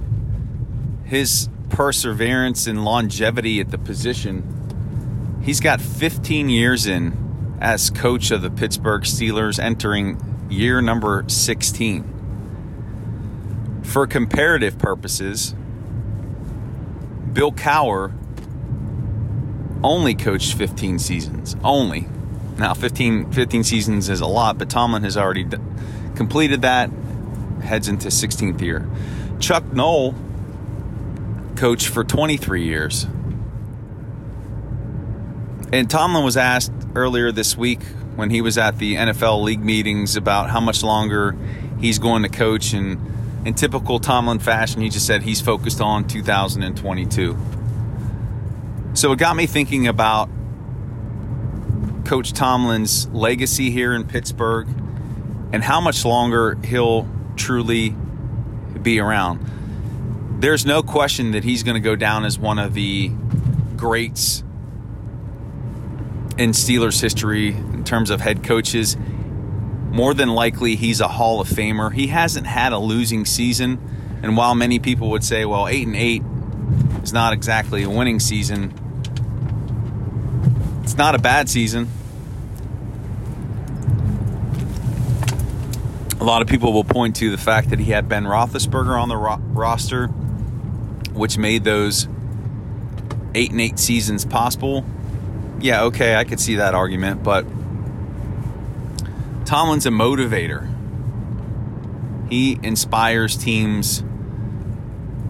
his 1.05 1.49
perseverance 1.69 2.67
and 2.67 2.83
longevity 2.83 3.59
at 3.59 3.69
the 3.69 3.77
position, 3.77 5.39
he's 5.43 5.59
got 5.59 5.79
15 5.79 6.49
years 6.49 6.87
in 6.87 7.57
as 7.61 7.89
coach 7.89 8.31
of 8.31 8.41
the 8.41 8.49
Pittsburgh 8.49 9.03
Steelers, 9.03 9.59
entering 9.59 10.19
year 10.49 10.81
number 10.81 11.23
16. 11.27 12.11
For 13.83 14.07
comparative 14.07 14.77
purposes, 14.77 15.55
Bill 17.31 17.51
Cowher 17.51 18.13
only 19.83 20.15
coached 20.15 20.55
15 20.55 20.99
seasons. 20.99 21.55
Only. 21.63 22.07
Now, 22.57 22.73
15, 22.73 23.31
15 23.31 23.63
seasons 23.63 24.09
is 24.09 24.21
a 24.21 24.25
lot, 24.25 24.57
but 24.57 24.69
Tomlin 24.69 25.03
has 25.03 25.17
already 25.17 25.43
d- 25.43 25.57
completed 26.15 26.63
that, 26.63 26.89
heads 27.61 27.87
into 27.87 28.07
16th 28.07 28.61
year. 28.61 28.87
Chuck 29.39 29.65
Noll 29.73 30.15
coached 31.55 31.87
for 31.87 32.03
23 32.03 32.63
years. 32.63 33.05
And 35.73 35.89
Tomlin 35.89 36.23
was 36.23 36.37
asked 36.37 36.71
earlier 36.95 37.31
this 37.31 37.57
week 37.57 37.81
when 38.15 38.29
he 38.29 38.41
was 38.41 38.57
at 38.57 38.77
the 38.77 38.95
NFL 38.95 39.43
league 39.43 39.63
meetings 39.63 40.15
about 40.15 40.49
how 40.49 40.59
much 40.59 40.83
longer 40.83 41.35
he's 41.79 41.99
going 41.99 42.23
to 42.23 42.29
coach. 42.29 42.73
And 42.73 43.45
in 43.45 43.53
typical 43.53 43.99
Tomlin 43.99 44.39
fashion, 44.39 44.81
he 44.81 44.89
just 44.89 45.05
said 45.05 45.23
he's 45.23 45.41
focused 45.41 45.81
on 45.81 46.07
2022. 46.07 47.37
So 48.93 49.11
it 49.11 49.19
got 49.19 49.35
me 49.35 49.45
thinking 49.45 49.87
about 49.87 50.29
Coach 52.05 52.33
Tomlin's 52.33 53.07
legacy 53.09 53.71
here 53.71 53.93
in 53.93 54.05
Pittsburgh 54.05 54.67
and 55.51 55.63
how 55.63 55.81
much 55.81 56.05
longer 56.05 56.57
he'll 56.63 57.07
truly 57.35 57.95
be 58.81 58.99
around. 58.99 59.54
There's 60.37 60.65
no 60.65 60.83
question 60.83 61.31
that 61.31 61.43
he's 61.43 61.63
going 61.63 61.75
to 61.75 61.81
go 61.81 61.95
down 61.95 62.25
as 62.25 62.37
one 62.37 62.59
of 62.59 62.73
the 62.73 63.09
greats 63.75 64.43
in 66.37 66.51
Steelers 66.51 67.01
history 67.01 67.49
in 67.49 67.83
terms 67.83 68.09
of 68.09 68.21
head 68.21 68.43
coaches. 68.43 68.97
More 69.89 70.13
than 70.13 70.29
likely, 70.29 70.75
he's 70.75 70.99
a 70.99 71.07
Hall 71.07 71.39
of 71.39 71.47
Famer. 71.47 71.93
He 71.93 72.07
hasn't 72.07 72.45
had 72.45 72.73
a 72.73 72.77
losing 72.77 73.25
season, 73.25 73.79
and 74.21 74.35
while 74.35 74.53
many 74.53 74.77
people 74.77 75.09
would 75.11 75.23
say, 75.23 75.45
"Well, 75.45 75.67
eight 75.67 75.87
and 75.87 75.95
eight 75.95 76.21
is 77.01 77.13
not 77.13 77.31
exactly 77.31 77.83
a 77.83 77.89
winning 77.89 78.19
season," 78.19 78.73
it's 80.83 80.97
not 80.97 81.15
a 81.15 81.19
bad 81.19 81.49
season. 81.49 81.87
A 86.19 86.23
lot 86.25 86.41
of 86.41 86.47
people 86.47 86.73
will 86.73 86.83
point 86.83 87.15
to 87.17 87.31
the 87.31 87.37
fact 87.37 87.69
that 87.69 87.79
he 87.79 87.91
had 87.91 88.09
Ben 88.09 88.25
Roethlisberger 88.25 89.01
on 89.01 89.09
the 89.09 89.17
ro- 89.17 89.41
roster, 89.53 90.09
which 91.15 91.37
made 91.37 91.63
those 91.63 92.07
eight 93.33 93.51
and 93.51 93.59
eight 93.59 93.79
seasons 93.79 94.25
possible 94.25 94.85
yeah, 95.59 95.83
okay, 95.85 96.15
I 96.15 96.23
could 96.23 96.39
see 96.39 96.55
that 96.55 96.75
argument, 96.75 97.23
but 97.23 97.45
Tomlin's 99.45 99.85
a 99.85 99.89
motivator. 99.89 100.71
He 102.29 102.59
inspires 102.61 103.37
teams 103.37 104.03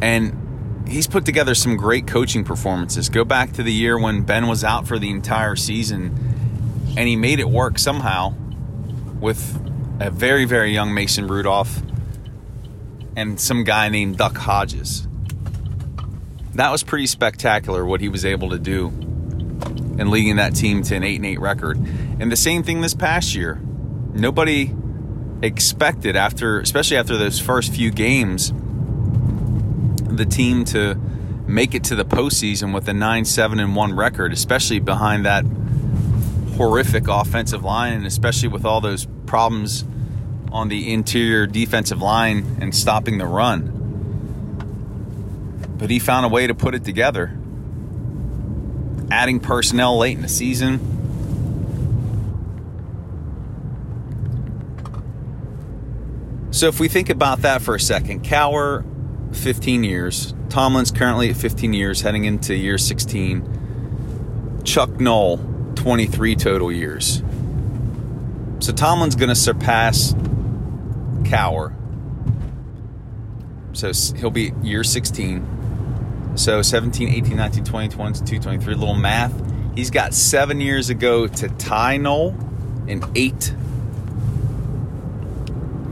and 0.02 0.84
he's 0.88 1.08
put 1.08 1.26
together 1.26 1.56
some 1.56 1.78
great 1.78 2.08
coaching 2.08 2.44
performances. 2.44 3.10
Go 3.10 3.24
back 3.24 3.54
to 3.54 3.64
the 3.64 3.74
year 3.74 3.98
when 3.98 4.24
Ben 4.24 4.48
was 4.48 4.64
out 4.64 4.88
for 4.88 4.98
the 4.98 5.10
entire 5.10 5.56
season 5.56 6.18
and 6.98 7.08
he 7.08 7.16
made 7.16 7.40
it 7.40 7.50
work 7.50 7.78
somehow 7.78 8.34
with 9.20 9.62
a 10.00 10.10
very, 10.10 10.46
very 10.46 10.74
young 10.74 10.94
Mason 10.94 11.28
Rudolph 11.28 11.82
and 13.16 13.40
some 13.40 13.64
guy 13.64 13.90
named 13.90 14.18
Duck 14.18 14.38
Hodges. 14.38 15.05
That 16.56 16.72
was 16.72 16.84
pretty 16.84 17.08
spectacular 17.08 17.86
what 17.86 18.00
he 18.00 18.08
was 18.08 18.24
able 18.24 18.50
to 18.52 18.60
do 18.60 18.88
and 18.88 20.10
leading 20.10 20.38
that 20.38 20.56
team 20.56 20.84
to 20.84 20.96
an 20.96 21.04
8 21.04 21.16
and 21.18 21.26
8 21.26 21.40
record. 21.40 21.78
And 22.20 22.32
the 22.32 22.38
same 22.38 22.64
thing 22.64 22.82
this 22.82 22.94
past 22.94 23.36
year. 23.36 23.62
Nobody 24.14 24.74
expected 25.42 26.16
after 26.16 26.62
especially 26.62 26.96
after 26.96 27.18
those 27.18 27.40
first 27.40 27.74
few 27.74 27.92
games 27.92 28.54
the 30.08 30.26
team 30.26 30.64
to 30.64 30.96
make 31.46 31.76
it 31.76 31.84
to 31.84 31.96
the 31.96 32.06
postseason 32.06 32.74
with 32.74 32.88
a 32.88 32.94
9-7 32.94 33.62
and 33.62 33.76
1 33.76 33.94
record, 33.94 34.32
especially 34.32 34.80
behind 34.80 35.26
that 35.26 35.44
horrific 36.56 37.10
offensive 37.10 37.64
line 37.66 37.94
and 37.94 38.06
especially 38.06 38.48
with 38.48 38.64
all 38.64 38.80
those 38.80 39.06
problems 39.26 39.84
on 40.54 40.70
the 40.70 40.94
interior 40.94 41.46
defensive 41.46 42.02
line 42.02 42.58
and 42.62 42.74
stopping 42.74 43.18
the 43.18 43.26
run. 43.26 43.75
But 45.78 45.90
he 45.90 46.00
found 46.00 46.26
a 46.26 46.30
way 46.30 46.48
to 46.48 46.56
put 46.56 46.76
it 46.76 46.84
together 46.84 47.38
adding 49.12 49.40
personnel 49.40 49.98
late 49.98 50.16
in 50.16 50.22
the 50.22 50.30
season. 50.30 50.80
So 56.52 56.68
if 56.68 56.80
we 56.80 56.88
think 56.88 57.10
about 57.10 57.42
that 57.42 57.62
for 57.62 57.76
a 57.76 57.80
second, 57.80 58.24
Cowher, 58.24 58.86
15 59.36 59.84
years. 59.84 60.34
Tomlin's 60.50 60.92
currently 60.92 61.30
at 61.30 61.36
15 61.36 61.74
years, 61.74 62.02
heading 62.02 62.24
into 62.26 62.56
year 62.56 62.78
16. 62.78 64.62
Chuck 64.64 64.90
Noll, 65.00 65.38
23 65.76 66.36
total 66.36 66.72
years. 66.72 67.22
So 68.60 68.72
Tomlin's 68.72 69.16
going 69.16 69.30
to 69.30 69.36
surpass 69.36 70.14
Cowher. 71.24 71.74
So 73.74 73.92
he'll 74.18 74.30
be 74.30 74.54
year 74.64 74.86
16. 74.86 75.55
So 76.36 76.62
17, 76.62 77.10
18, 77.10 77.38
19, 77.38 77.64
20, 77.64 77.88
22, 77.90 78.40
23, 78.40 78.76
little 78.76 78.94
math. 78.94 79.34
He's 79.76 79.90
got 79.90 80.14
seven 80.14 80.62
years 80.62 80.90
ago 80.90 81.28
to 81.28 81.48
tie 81.50 81.98
Noll 81.98 82.36
and 82.88 83.06
eight 83.16 83.54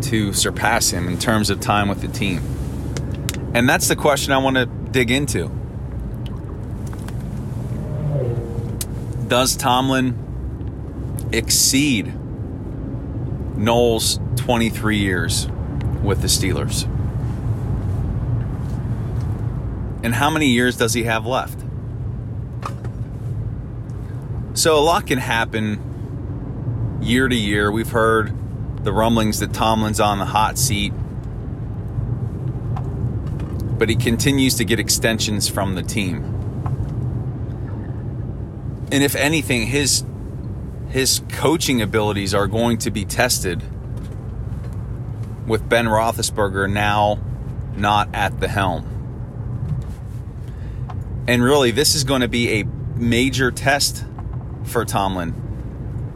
to 0.04 0.34
surpass 0.34 0.90
him 0.90 1.08
in 1.08 1.18
terms 1.18 1.50
of 1.50 1.60
time 1.60 1.88
with 1.88 2.02
the 2.02 2.08
team. 2.08 2.42
And 3.54 3.68
that's 3.68 3.88
the 3.88 3.96
question 3.96 4.34
I 4.34 4.38
want 4.38 4.58
to 4.58 4.66
dig 4.66 5.12
into. 5.12 5.50
Does 9.28 9.56
Tomlin 9.56 11.30
exceed 11.32 12.14
Noll's 13.58 14.20
23 14.36 14.98
years 14.98 15.48
with 16.04 16.22
the 16.22 16.28
Steelers? 16.28 16.93
And 20.04 20.14
how 20.14 20.30
many 20.30 20.48
years 20.48 20.78
does 20.78 20.94
he 20.94 21.04
have 21.04 21.26
left? 21.26 21.60
So 24.54 24.78
a 24.78 24.84
lot 24.84 25.08
can 25.08 25.18
happen 25.18 27.00
year 27.02 27.28
to 27.28 27.36
year. 27.36 27.72
We've 27.72 27.90
heard 27.90 28.34
the 28.84 28.94
rumblings 28.94 29.40
that 29.40 29.54
Tomlin's 29.54 30.00
on 30.00 30.20
the 30.20 30.26
hot 30.26 30.58
seat, 30.58 30.92
but 33.80 33.90
he 33.90 33.96
continues 33.96 34.56
to 34.56 34.66
get 34.66 34.80
extensions 34.80 35.48
from 35.48 35.76
the 35.76 35.84
team. 35.84 36.24
And 38.92 39.04
if 39.04 39.16
anything, 39.16 39.68
his 39.68 40.04
his 40.90 41.22
coaching 41.30 41.82
abilities 41.82 42.36
are 42.36 42.46
going 42.46 42.78
to 42.80 42.92
be 42.92 43.06
tested 43.06 43.64
with 45.48 45.68
Ben 45.68 45.88
Roethlisberger 45.88 46.72
now 46.72 47.20
not 47.76 48.10
at 48.14 48.40
the 48.40 48.48
helm. 48.48 48.93
And 51.28 51.44
really, 51.44 51.72
this 51.72 51.96
is 51.96 52.04
going 52.04 52.22
to 52.22 52.28
be 52.28 52.62
a 52.62 52.66
major 52.96 53.52
test 53.52 54.06
for 54.66 54.86
Tomlin 54.86 55.40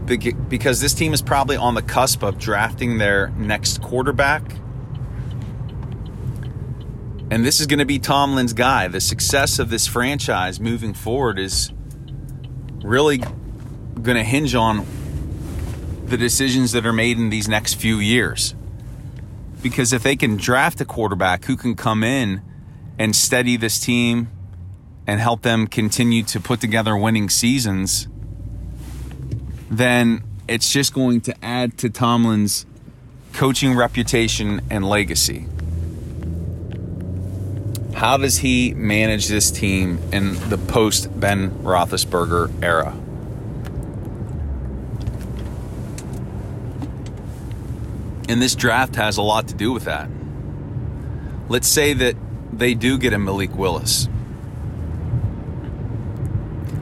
because 0.05 0.79
this 0.79 0.93
team 0.93 1.13
is 1.13 1.21
probably 1.21 1.57
on 1.57 1.75
the 1.75 1.81
cusp 1.81 2.23
of 2.23 2.37
drafting 2.37 2.97
their 2.97 3.29
next 3.31 3.81
quarterback. 3.81 4.41
And 7.29 7.45
this 7.45 7.59
is 7.59 7.67
going 7.67 7.79
to 7.79 7.85
be 7.85 7.99
Tomlin's 7.99 8.53
guy. 8.53 8.87
The 8.87 9.01
success 9.01 9.59
of 9.59 9.69
this 9.69 9.85
franchise 9.85 10.61
moving 10.61 10.93
forward 10.93 11.37
is 11.37 11.73
really 12.81 13.17
going 13.17 14.15
to 14.15 14.23
hinge 14.23 14.55
on 14.55 14.85
the 16.05 16.15
decisions 16.15 16.71
that 16.71 16.85
are 16.85 16.93
made 16.93 17.17
in 17.17 17.29
these 17.29 17.49
next 17.49 17.73
few 17.73 17.97
years. 17.97 18.55
Because 19.61 19.91
if 19.91 20.03
they 20.03 20.15
can 20.15 20.37
draft 20.37 20.79
a 20.79 20.85
quarterback 20.85 21.45
who 21.45 21.57
can 21.57 21.75
come 21.75 22.01
in 22.01 22.41
and 22.97 23.13
steady 23.13 23.57
this 23.57 23.77
team 23.77 24.29
and 25.07 25.21
help 25.21 25.41
them 25.41 25.65
continue 25.65 26.21
to 26.21 26.39
put 26.39 26.59
together 26.59 26.95
winning 26.95 27.29
seasons, 27.29 28.09
then 29.71 30.21
it's 30.47 30.71
just 30.71 30.93
going 30.93 31.21
to 31.21 31.33
add 31.43 31.77
to 31.77 31.89
Tomlin's 31.89 32.65
coaching 33.33 33.75
reputation 33.75 34.61
and 34.69 34.87
legacy. 34.87 35.47
How 37.93 38.17
does 38.17 38.37
he 38.39 38.73
manage 38.73 39.27
this 39.27 39.49
team 39.49 39.97
in 40.11 40.35
the 40.49 40.57
post 40.57 41.19
Ben 41.19 41.49
Roethlisberger 41.49 42.63
era? 42.63 42.91
And 48.29 48.41
this 48.41 48.55
draft 48.55 48.97
has 48.97 49.17
a 49.17 49.21
lot 49.21 49.47
to 49.47 49.55
do 49.55 49.71
with 49.71 49.85
that. 49.85 50.09
Let's 51.49 51.67
say 51.67 51.93
that 51.93 52.15
they 52.51 52.73
do 52.73 52.97
get 52.97 53.13
a 53.13 53.17
Malik 53.17 53.55
Willis. 53.55 54.09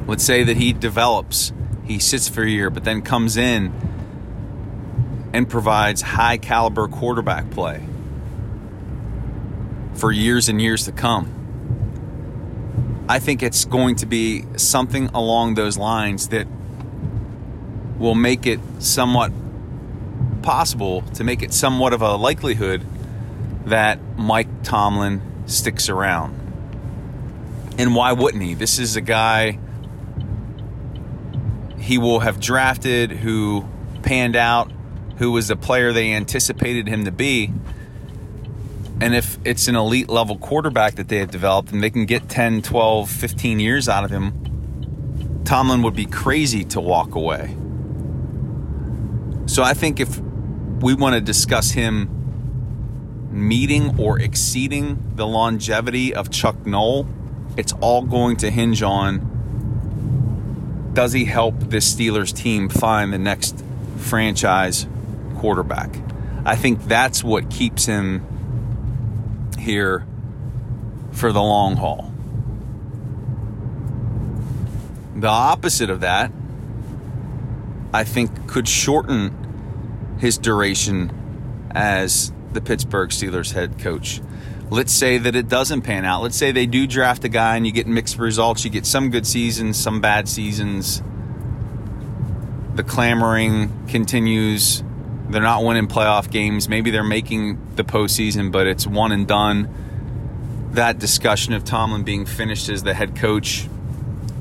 Let's 0.08 0.24
say 0.24 0.44
that 0.44 0.58
he 0.58 0.74
develops, 0.74 1.52
he 1.84 2.00
sits 2.00 2.30
for 2.30 2.44
a 2.44 2.50
year, 2.50 2.70
but 2.70 2.84
then 2.84 3.02
comes 3.02 3.38
in 3.38 3.74
and 5.34 5.50
provides 5.50 6.02
high 6.02 6.38
caliber 6.38 6.88
quarterback 6.88 7.50
play. 7.52 7.86
for 9.96 10.12
years 10.12 10.50
and 10.50 10.62
years 10.62 10.86
to 10.86 10.92
come. 10.92 11.32
I 13.08 13.20
think 13.20 13.42
it's 13.42 13.66
going 13.66 13.96
to 13.98 14.06
be 14.06 14.44
something 14.58 15.08
along 15.14 15.56
those 15.56 15.78
lines 15.78 16.30
that 16.30 16.48
will 17.98 18.16
make 18.16 18.46
it 18.46 18.60
somewhat 18.80 19.32
possible 20.42 21.02
to 21.14 21.24
make 21.24 21.42
it 21.42 21.54
somewhat 21.54 21.94
of 21.94 22.02
a 22.02 22.16
likelihood 22.16 22.84
that 23.66 24.00
Mike 24.18 24.64
Tomlin 24.64 25.22
sticks 25.46 25.88
around. 25.88 26.34
And 27.78 27.96
why 27.96 28.12
wouldn't 28.12 28.44
he? 28.44 28.54
This 28.54 28.80
is 28.80 28.96
a 28.96 29.02
guy 29.02 29.60
he 31.86 32.00
will 32.00 32.22
have 32.22 32.40
drafted 32.40 33.12
who 33.12 33.64
panned 34.02 34.36
out, 34.36 34.72
who 35.18 35.32
was 35.32 35.50
the 35.50 35.56
player 35.56 35.94
they 35.94 36.14
anticipated 36.14 36.88
him 36.88 37.06
to 37.06 37.12
be. 37.12 37.54
And 39.00 39.14
if 39.14 39.38
it's 39.46 39.68
an 39.68 39.76
elite 39.76 40.10
level 40.10 40.36
quarterback 40.40 40.96
that 40.96 41.10
they 41.10 41.18
have 41.18 41.30
developed 41.30 41.72
and 41.72 41.84
they 41.84 41.92
can 41.92 42.08
get 42.08 42.28
10, 42.28 42.64
12, 42.64 43.08
15 43.08 43.60
years 43.60 43.88
out 43.88 44.04
of 44.04 44.10
him, 44.10 45.44
Tomlin 45.46 45.84
would 45.84 45.96
be 45.96 46.08
crazy 46.08 46.64
to 46.66 46.82
walk 46.82 47.14
away. 47.14 47.56
So 49.46 49.62
I 49.62 49.76
think 49.76 50.00
if 50.00 50.20
we 50.82 50.96
want 50.96 51.14
to 51.14 51.22
discuss 51.22 51.70
him 51.70 52.10
meeting 53.30 54.00
or 54.00 54.20
exceeding 54.20 55.12
the 55.16 55.28
longevity 55.28 56.16
of 56.16 56.32
Chuck 56.32 56.66
Noll, 56.66 57.08
it's 57.58 57.74
all 57.74 58.02
going 58.02 58.38
to 58.38 58.50
hinge 58.50 58.82
on 58.82 59.35
does 60.96 61.12
he 61.12 61.26
help 61.26 61.60
this 61.60 61.94
Steelers 61.94 62.34
team 62.34 62.70
find 62.70 63.14
the 63.14 63.20
next 63.20 63.64
franchise 63.98 64.88
quarterback? 65.36 65.94
I 66.46 66.56
think 66.56 66.86
that's 66.86 67.24
what 67.24 67.50
keeps 67.50 67.86
him 67.86 68.26
here 69.60 70.08
for 71.12 71.32
the 71.32 71.42
long 71.42 71.76
haul. 71.76 72.12
The 75.16 75.28
opposite 75.28 75.90
of 75.90 76.00
that, 76.00 76.32
I 77.94 78.06
think, 78.06 78.48
could 78.48 78.68
shorten 78.68 80.16
his 80.20 80.38
duration 80.38 81.12
as 81.72 82.32
the 82.54 82.62
Pittsburgh 82.62 83.10
Steelers 83.10 83.52
head 83.52 83.80
coach. 83.80 84.22
Let's 84.70 84.92
say 84.92 85.18
that 85.20 85.36
it 85.36 85.48
doesn't 85.48 85.84
pan 85.84 86.06
out. 86.06 86.24
Let's 86.24 86.36
say 86.36 86.52
they 86.52 86.66
do 86.66 86.88
draft 86.88 87.24
a 87.24 87.30
guy 87.30 87.56
and 87.56 87.66
you 87.66 87.72
get 87.72 87.88
mixed 87.88 88.18
results. 88.18 88.64
You 88.66 88.72
get 88.72 88.86
some 88.86 89.12
good 89.12 89.28
seasons, 89.28 89.78
some 89.78 90.02
bad 90.02 90.28
seasons. 90.28 91.04
The 92.74 92.84
clamoring 92.84 93.88
continues. 93.88 94.84
They're 95.30 95.42
not 95.42 95.64
winning 95.64 95.88
playoff 95.88 96.32
games. 96.32 96.68
Maybe 96.68 96.92
they're 96.92 97.04
making 97.04 97.76
the 97.76 97.84
postseason, 97.84 98.52
but 98.52 98.68
it's 98.68 98.88
one 98.88 99.12
and 99.12 99.28
done. 99.28 100.70
That 100.72 101.00
discussion 101.00 101.54
of 101.54 101.64
Tomlin 101.64 102.04
being 102.04 102.26
finished 102.26 102.68
as 102.68 102.84
the 102.84 102.94
head 102.94 103.16
coach, 103.16 103.68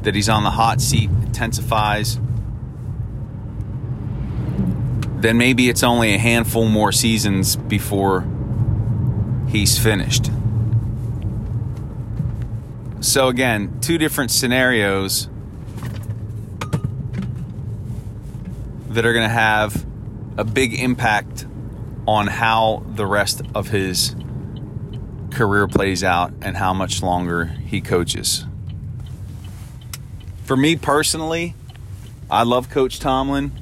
that 0.02 0.14
he's 0.14 0.28
on 0.28 0.42
the 0.42 0.50
hot 0.50 0.80
seat, 0.80 1.10
intensifies 1.10 2.18
then 5.24 5.38
maybe 5.38 5.70
it's 5.70 5.82
only 5.82 6.12
a 6.12 6.18
handful 6.18 6.66
more 6.66 6.92
seasons 6.92 7.56
before 7.56 8.26
he's 9.54 9.78
finished. 9.78 10.32
So, 12.98 13.28
again, 13.28 13.78
two 13.80 13.98
different 13.98 14.32
scenarios 14.32 15.28
that 18.88 19.06
are 19.06 19.12
going 19.12 19.28
to 19.28 19.32
have 19.32 19.86
a 20.36 20.42
big 20.42 20.74
impact 20.74 21.46
on 22.04 22.26
how 22.26 22.84
the 22.96 23.06
rest 23.06 23.42
of 23.54 23.68
his 23.68 24.16
career 25.30 25.68
plays 25.68 26.02
out 26.02 26.32
and 26.42 26.56
how 26.56 26.74
much 26.74 27.00
longer 27.00 27.44
he 27.44 27.80
coaches. 27.80 28.44
For 30.42 30.56
me 30.56 30.74
personally, 30.74 31.54
I 32.28 32.42
love 32.42 32.70
Coach 32.70 32.98
Tomlin 32.98 33.52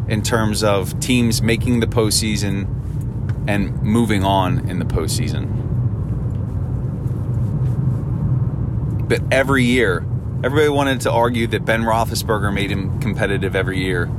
in 0.07 0.23
terms 0.23 0.63
of 0.63 0.99
teams 0.99 1.41
making 1.41 1.79
the 1.79 1.87
postseason 1.87 2.67
and 3.47 3.81
moving 3.83 4.23
on 4.23 4.67
in 4.69 4.79
the 4.79 4.85
postseason. 4.85 5.47
But 9.07 9.21
every 9.31 9.63
year, 9.63 10.05
everybody 10.43 10.69
wanted 10.69 11.01
to 11.01 11.11
argue 11.11 11.47
that 11.47 11.65
Ben 11.65 11.83
Roethlisberger 11.83 12.53
made 12.53 12.71
him 12.71 12.99
competitive 12.99 13.55
every 13.55 13.79
year. 13.79 14.09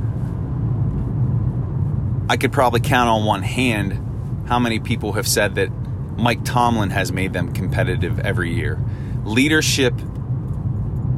I 2.31 2.37
could 2.37 2.53
probably 2.53 2.79
count 2.79 3.09
on 3.09 3.25
one 3.25 3.43
hand 3.43 4.47
how 4.47 4.57
many 4.57 4.79
people 4.79 5.11
have 5.11 5.27
said 5.27 5.55
that 5.55 5.69
Mike 6.15 6.45
Tomlin 6.45 6.89
has 6.89 7.11
made 7.11 7.33
them 7.33 7.51
competitive 7.51 8.19
every 8.19 8.53
year. 8.53 8.79
Leadership 9.25 9.93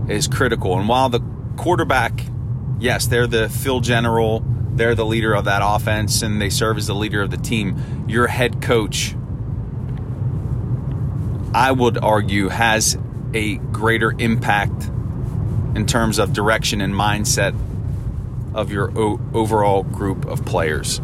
is 0.09 0.27
critical. 0.27 0.75
And 0.79 0.89
while 0.89 1.09
the 1.09 1.19
quarterback, 1.55 2.19
yes, 2.79 3.05
they're 3.05 3.27
the 3.27 3.47
field 3.47 3.83
general, 3.83 4.43
they're 4.71 4.95
the 4.95 5.05
leader 5.05 5.35
of 5.35 5.45
that 5.45 5.61
offense, 5.63 6.23
and 6.23 6.41
they 6.41 6.49
serve 6.49 6.77
as 6.77 6.87
the 6.87 6.95
leader 6.95 7.21
of 7.21 7.29
the 7.29 7.37
team, 7.37 8.05
your 8.07 8.25
head 8.25 8.59
coach, 8.59 9.15
I 11.53 11.71
would 11.71 11.99
argue, 11.99 12.49
has 12.49 12.97
a 13.35 13.57
greater 13.57 14.15
impact 14.17 14.85
in 15.75 15.85
terms 15.85 16.17
of 16.17 16.33
direction 16.33 16.81
and 16.81 16.91
mindset 16.91 17.53
of 18.53 18.71
your 18.71 18.91
o- 18.97 19.19
overall 19.33 19.83
group 19.83 20.25
of 20.25 20.45
players. 20.45 21.01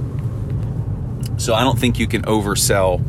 So 1.38 1.54
I 1.54 1.64
don't 1.64 1.80
think 1.80 2.00
you 2.00 2.08
can 2.08 2.24
oversell 2.24 3.02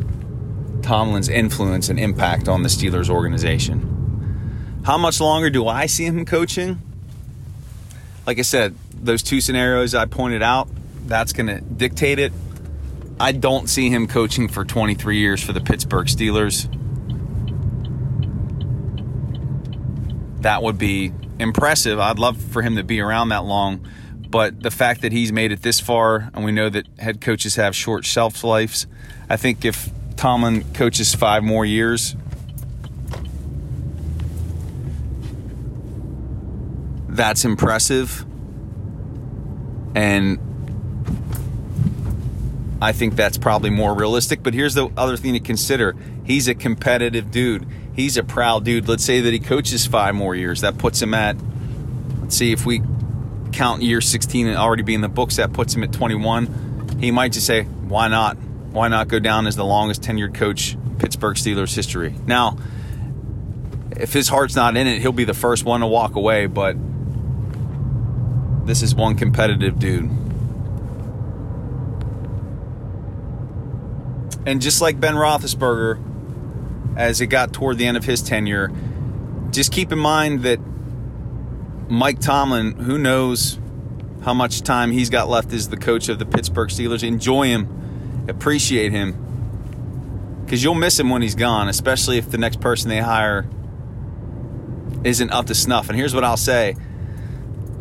Tomlin's 0.81 1.29
influence 1.29 1.89
and 1.89 1.99
impact 1.99 2.47
on 2.47 2.63
the 2.63 2.69
Steelers 2.69 3.09
organization. 3.09 4.81
How 4.83 4.97
much 4.97 5.19
longer 5.19 5.49
do 5.49 5.67
I 5.67 5.85
see 5.85 6.05
him 6.05 6.25
coaching? 6.25 6.81
Like 8.25 8.39
I 8.39 8.43
said, 8.43 8.75
those 8.93 9.21
two 9.21 9.41
scenarios 9.41 9.93
I 9.93 10.05
pointed 10.05 10.41
out, 10.41 10.69
that's 11.05 11.33
going 11.33 11.47
to 11.47 11.61
dictate 11.61 12.19
it. 12.19 12.31
I 13.19 13.31
don't 13.31 13.69
see 13.69 13.89
him 13.89 14.07
coaching 14.07 14.47
for 14.47 14.65
23 14.65 15.17
years 15.17 15.43
for 15.43 15.53
the 15.53 15.61
Pittsburgh 15.61 16.07
Steelers. 16.07 16.69
That 20.41 20.63
would 20.63 20.79
be 20.79 21.11
impressive. 21.37 21.99
I'd 21.99 22.17
love 22.17 22.37
for 22.37 22.61
him 22.61 22.77
to 22.77 22.83
be 22.83 22.99
around 22.99 23.29
that 23.29 23.43
long 23.43 23.87
but 24.31 24.63
the 24.63 24.71
fact 24.71 25.01
that 25.01 25.11
he's 25.11 25.31
made 25.31 25.51
it 25.51 25.61
this 25.61 25.79
far, 25.79 26.31
and 26.33 26.45
we 26.45 26.51
know 26.53 26.69
that 26.69 26.87
head 26.97 27.19
coaches 27.19 27.57
have 27.57 27.75
short 27.75 28.05
shelf 28.05 28.43
lives, 28.43 28.87
I 29.29 29.35
think 29.35 29.65
if 29.65 29.89
Tomlin 30.15 30.63
coaches 30.73 31.13
five 31.13 31.43
more 31.43 31.65
years, 31.65 32.15
that's 37.09 37.43
impressive. 37.43 38.25
And 39.93 40.39
I 42.81 42.93
think 42.93 43.15
that's 43.15 43.37
probably 43.37 43.69
more 43.69 43.93
realistic. 43.93 44.41
But 44.41 44.53
here's 44.53 44.73
the 44.73 44.89
other 44.95 45.17
thing 45.17 45.33
to 45.33 45.39
consider 45.39 45.95
he's 46.23 46.47
a 46.47 46.55
competitive 46.55 47.31
dude, 47.31 47.67
he's 47.95 48.15
a 48.15 48.23
proud 48.23 48.63
dude. 48.63 48.87
Let's 48.87 49.03
say 49.03 49.19
that 49.21 49.33
he 49.33 49.39
coaches 49.39 49.85
five 49.85 50.15
more 50.15 50.35
years. 50.35 50.61
That 50.61 50.77
puts 50.77 51.01
him 51.01 51.13
at, 51.13 51.35
let's 52.21 52.37
see, 52.37 52.53
if 52.53 52.65
we 52.65 52.81
count 53.51 53.81
year 53.81 54.01
16 54.01 54.47
and 54.47 54.57
already 54.57 54.83
be 54.83 54.93
in 54.93 55.01
the 55.01 55.09
books, 55.09 55.37
that 55.37 55.53
puts 55.53 55.75
him 55.75 55.83
at 55.83 55.91
21. 55.91 56.97
He 56.99 57.11
might 57.11 57.33
just 57.33 57.47
say, 57.47 57.63
why 57.63 58.07
not? 58.07 58.37
Why 58.37 58.87
not 58.87 59.07
go 59.07 59.19
down 59.19 59.47
as 59.47 59.55
the 59.55 59.65
longest 59.65 60.01
tenured 60.01 60.33
coach 60.33 60.77
Pittsburgh 60.99 61.35
Steelers 61.35 61.75
history? 61.75 62.15
Now, 62.25 62.57
if 63.91 64.13
his 64.13 64.29
heart's 64.29 64.55
not 64.55 64.77
in 64.77 64.87
it, 64.87 65.01
he'll 65.01 65.11
be 65.11 65.25
the 65.25 65.33
first 65.33 65.65
one 65.65 65.81
to 65.81 65.87
walk 65.87 66.15
away, 66.15 66.45
but 66.45 66.75
this 68.65 68.81
is 68.81 68.95
one 68.95 69.15
competitive 69.15 69.77
dude. 69.79 70.09
And 74.45 74.61
just 74.61 74.81
like 74.81 74.99
Ben 74.99 75.15
Roethlisberger, 75.15 76.01
as 76.97 77.21
it 77.21 77.27
got 77.27 77.53
toward 77.53 77.77
the 77.77 77.85
end 77.85 77.97
of 77.97 78.05
his 78.05 78.21
tenure, 78.21 78.71
just 79.51 79.71
keep 79.71 79.91
in 79.91 79.99
mind 79.99 80.43
that 80.43 80.59
Mike 81.91 82.19
Tomlin, 82.19 82.71
who 82.77 82.97
knows 82.97 83.59
how 84.23 84.33
much 84.33 84.61
time 84.61 84.91
he's 84.91 85.09
got 85.09 85.27
left 85.27 85.51
as 85.51 85.67
the 85.67 85.75
coach 85.75 86.07
of 86.07 86.19
the 86.19 86.25
Pittsburgh 86.25 86.69
Steelers, 86.69 87.03
enjoy 87.03 87.47
him, 87.47 88.25
appreciate 88.29 88.93
him, 88.93 90.45
because 90.45 90.63
you'll 90.63 90.73
miss 90.73 90.97
him 90.97 91.09
when 91.09 91.21
he's 91.21 91.35
gone, 91.35 91.67
especially 91.67 92.17
if 92.17 92.31
the 92.31 92.37
next 92.37 92.61
person 92.61 92.87
they 92.87 92.99
hire 92.99 93.45
isn't 95.03 95.31
up 95.31 95.47
to 95.47 95.53
snuff. 95.53 95.89
And 95.89 95.97
here's 95.97 96.15
what 96.15 96.23
I'll 96.23 96.37
say 96.37 96.77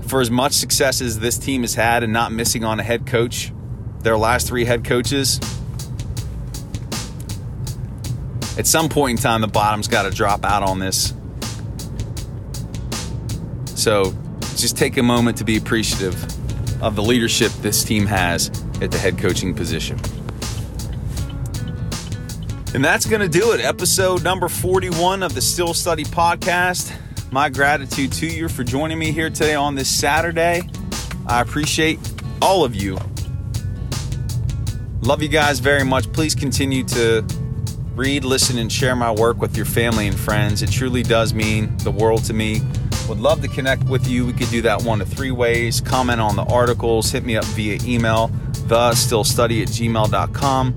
for 0.08 0.20
as 0.20 0.28
much 0.28 0.54
success 0.54 1.00
as 1.00 1.20
this 1.20 1.38
team 1.38 1.60
has 1.60 1.76
had 1.76 2.02
and 2.02 2.12
not 2.12 2.32
missing 2.32 2.64
on 2.64 2.80
a 2.80 2.82
head 2.82 3.06
coach, 3.06 3.52
their 4.00 4.18
last 4.18 4.48
three 4.48 4.64
head 4.64 4.82
coaches, 4.82 5.38
at 8.58 8.66
some 8.66 8.88
point 8.88 9.18
in 9.18 9.22
time, 9.22 9.40
the 9.40 9.46
bottom's 9.46 9.86
got 9.86 10.02
to 10.02 10.10
drop 10.10 10.44
out 10.44 10.64
on 10.64 10.80
this. 10.80 11.14
So 13.80 14.12
just 14.56 14.76
take 14.76 14.98
a 14.98 15.02
moment 15.02 15.38
to 15.38 15.44
be 15.44 15.56
appreciative 15.56 16.22
of 16.82 16.96
the 16.96 17.02
leadership 17.02 17.50
this 17.62 17.82
team 17.82 18.04
has 18.04 18.48
at 18.82 18.90
the 18.90 18.98
head 18.98 19.16
coaching 19.16 19.54
position. 19.54 19.98
And 22.74 22.84
that's 22.84 23.06
going 23.06 23.22
to 23.22 23.28
do 23.28 23.52
it. 23.52 23.60
Episode 23.64 24.22
number 24.22 24.50
41 24.50 25.22
of 25.22 25.34
the 25.34 25.40
Steel 25.40 25.72
Study 25.72 26.04
Podcast. 26.04 26.94
My 27.32 27.48
gratitude 27.48 28.12
to 28.12 28.26
you 28.26 28.50
for 28.50 28.64
joining 28.64 28.98
me 28.98 29.12
here 29.12 29.30
today 29.30 29.54
on 29.54 29.76
this 29.76 29.88
Saturday. 29.88 30.60
I 31.26 31.40
appreciate 31.40 31.98
all 32.42 32.64
of 32.64 32.74
you. 32.74 32.98
Love 35.00 35.22
you 35.22 35.28
guys 35.28 35.58
very 35.58 35.84
much. 35.86 36.12
Please 36.12 36.34
continue 36.34 36.84
to 36.84 37.24
read, 37.94 38.26
listen, 38.26 38.58
and 38.58 38.70
share 38.70 38.94
my 38.94 39.10
work 39.10 39.40
with 39.40 39.56
your 39.56 39.64
family 39.64 40.06
and 40.06 40.18
friends. 40.18 40.60
It 40.60 40.70
truly 40.70 41.02
does 41.02 41.32
mean 41.32 41.74
the 41.78 41.90
world 41.90 42.24
to 42.24 42.34
me. 42.34 42.60
Would 43.10 43.18
love 43.18 43.42
to 43.42 43.48
connect 43.48 43.82
with 43.86 44.06
you. 44.06 44.24
We 44.24 44.32
could 44.32 44.50
do 44.50 44.62
that 44.62 44.84
one 44.84 45.00
of 45.00 45.08
three 45.08 45.32
ways. 45.32 45.80
Comment 45.80 46.20
on 46.20 46.36
the 46.36 46.44
articles, 46.44 47.10
hit 47.10 47.24
me 47.24 47.36
up 47.36 47.44
via 47.46 47.76
email, 47.82 48.28
the 48.68 48.92
steelstudy 48.92 49.62
at 49.62 49.68
gmail.com. 49.68 50.76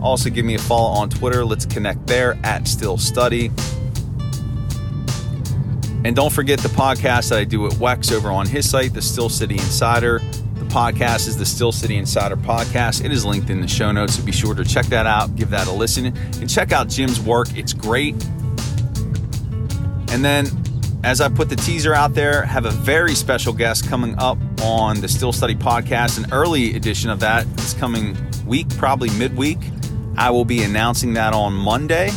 Also, 0.00 0.30
give 0.30 0.46
me 0.46 0.54
a 0.54 0.58
follow 0.58 0.88
on 0.88 1.10
Twitter. 1.10 1.44
Let's 1.44 1.66
connect 1.66 2.06
there 2.06 2.38
at 2.42 2.66
Steel 2.66 2.96
Study. 2.96 3.50
And 6.02 6.16
don't 6.16 6.32
forget 6.32 6.60
the 6.60 6.70
podcast 6.70 7.28
that 7.28 7.40
I 7.40 7.44
do 7.44 7.66
at 7.66 7.72
Wex 7.72 8.10
over 8.10 8.30
on 8.30 8.46
his 8.46 8.70
site, 8.70 8.94
the 8.94 9.02
Steel 9.02 9.28
City 9.28 9.56
Insider 9.56 10.20
The 10.54 10.64
podcast 10.64 11.28
is 11.28 11.36
the 11.36 11.44
Steel 11.44 11.72
City 11.72 11.98
Insider 11.98 12.38
podcast. 12.38 13.04
It 13.04 13.12
is 13.12 13.26
linked 13.26 13.50
in 13.50 13.60
the 13.60 13.68
show 13.68 13.92
notes, 13.92 14.16
so 14.16 14.24
be 14.24 14.32
sure 14.32 14.54
to 14.54 14.64
check 14.64 14.86
that 14.86 15.04
out, 15.04 15.36
give 15.36 15.50
that 15.50 15.66
a 15.66 15.72
listen, 15.72 16.06
and 16.06 16.48
check 16.48 16.72
out 16.72 16.88
Jim's 16.88 17.20
work. 17.20 17.48
It's 17.54 17.74
great. 17.74 18.14
And 20.08 20.24
then, 20.24 20.46
as 21.06 21.20
I 21.20 21.28
put 21.28 21.48
the 21.48 21.54
teaser 21.54 21.94
out 21.94 22.14
there, 22.14 22.44
have 22.44 22.64
a 22.64 22.70
very 22.72 23.14
special 23.14 23.52
guest 23.52 23.88
coming 23.88 24.18
up 24.18 24.38
on 24.60 25.00
the 25.00 25.06
Steel 25.06 25.32
Study 25.32 25.54
podcast. 25.54 26.18
An 26.18 26.32
early 26.32 26.74
edition 26.74 27.10
of 27.10 27.20
that 27.20 27.46
is 27.60 27.74
coming 27.74 28.16
week, 28.44 28.68
probably 28.70 29.10
midweek. 29.10 29.58
I 30.16 30.30
will 30.30 30.44
be 30.44 30.64
announcing 30.64 31.14
that 31.14 31.32
on 31.32 31.52
Monday. 31.52 32.10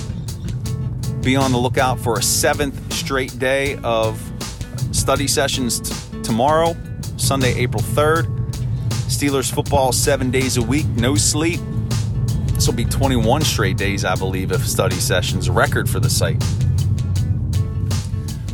Be 1.21 1.35
on 1.35 1.51
the 1.51 1.59
lookout 1.59 1.99
for 1.99 2.17
a 2.17 2.23
seventh 2.23 2.91
straight 2.91 3.37
day 3.37 3.77
of 3.83 4.19
study 4.91 5.27
sessions 5.27 5.81
t- 5.81 6.21
tomorrow, 6.23 6.75
Sunday, 7.17 7.53
April 7.59 7.83
3rd. 7.83 8.25
Steelers 9.05 9.53
football 9.53 9.91
seven 9.91 10.31
days 10.31 10.57
a 10.57 10.63
week, 10.63 10.87
no 10.95 11.13
sleep. 11.13 11.59
This 12.55 12.65
will 12.65 12.73
be 12.73 12.85
21 12.85 13.43
straight 13.43 13.77
days, 13.77 14.03
I 14.03 14.15
believe, 14.15 14.51
of 14.51 14.65
study 14.65 14.95
sessions, 14.95 15.47
record 15.47 15.87
for 15.87 15.99
the 15.99 16.09
site. 16.09 16.43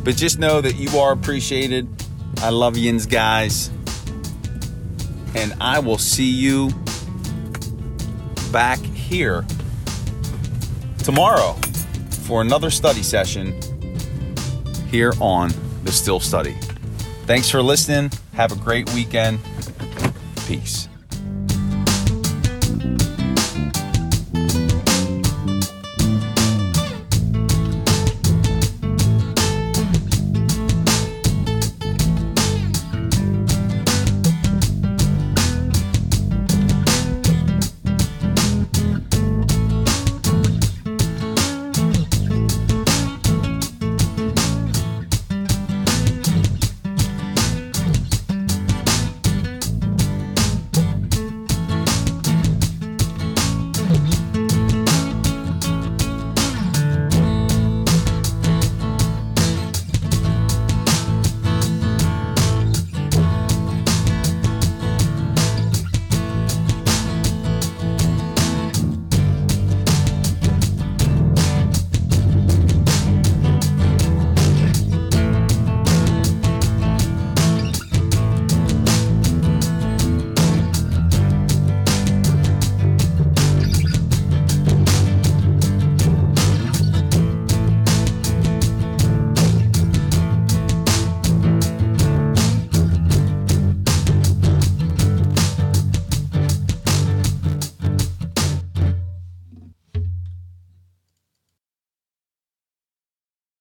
But 0.06 0.16
just 0.16 0.38
know 0.38 0.62
that 0.62 0.76
you 0.76 1.00
are 1.00 1.12
appreciated. 1.12 1.90
I 2.38 2.50
love 2.50 2.78
yins, 2.78 3.08
guys. 3.08 3.72
And 5.34 5.54
I 5.60 5.80
will 5.80 5.98
see 5.98 6.30
you 6.30 6.70
back 8.52 8.78
here 8.80 9.44
tomorrow 11.00 11.54
for 12.26 12.42
another 12.42 12.70
study 12.70 13.02
session 13.02 13.60
here 14.92 15.12
on 15.20 15.52
the 15.84 15.92
Steel 15.92 16.20
Study. 16.20 16.56
Thanks 17.26 17.50
for 17.50 17.64
listening. 17.64 18.12
Have 18.34 18.52
a 18.52 18.56
great 18.56 18.88
weekend. 18.94 19.40
Peace. 20.48 20.88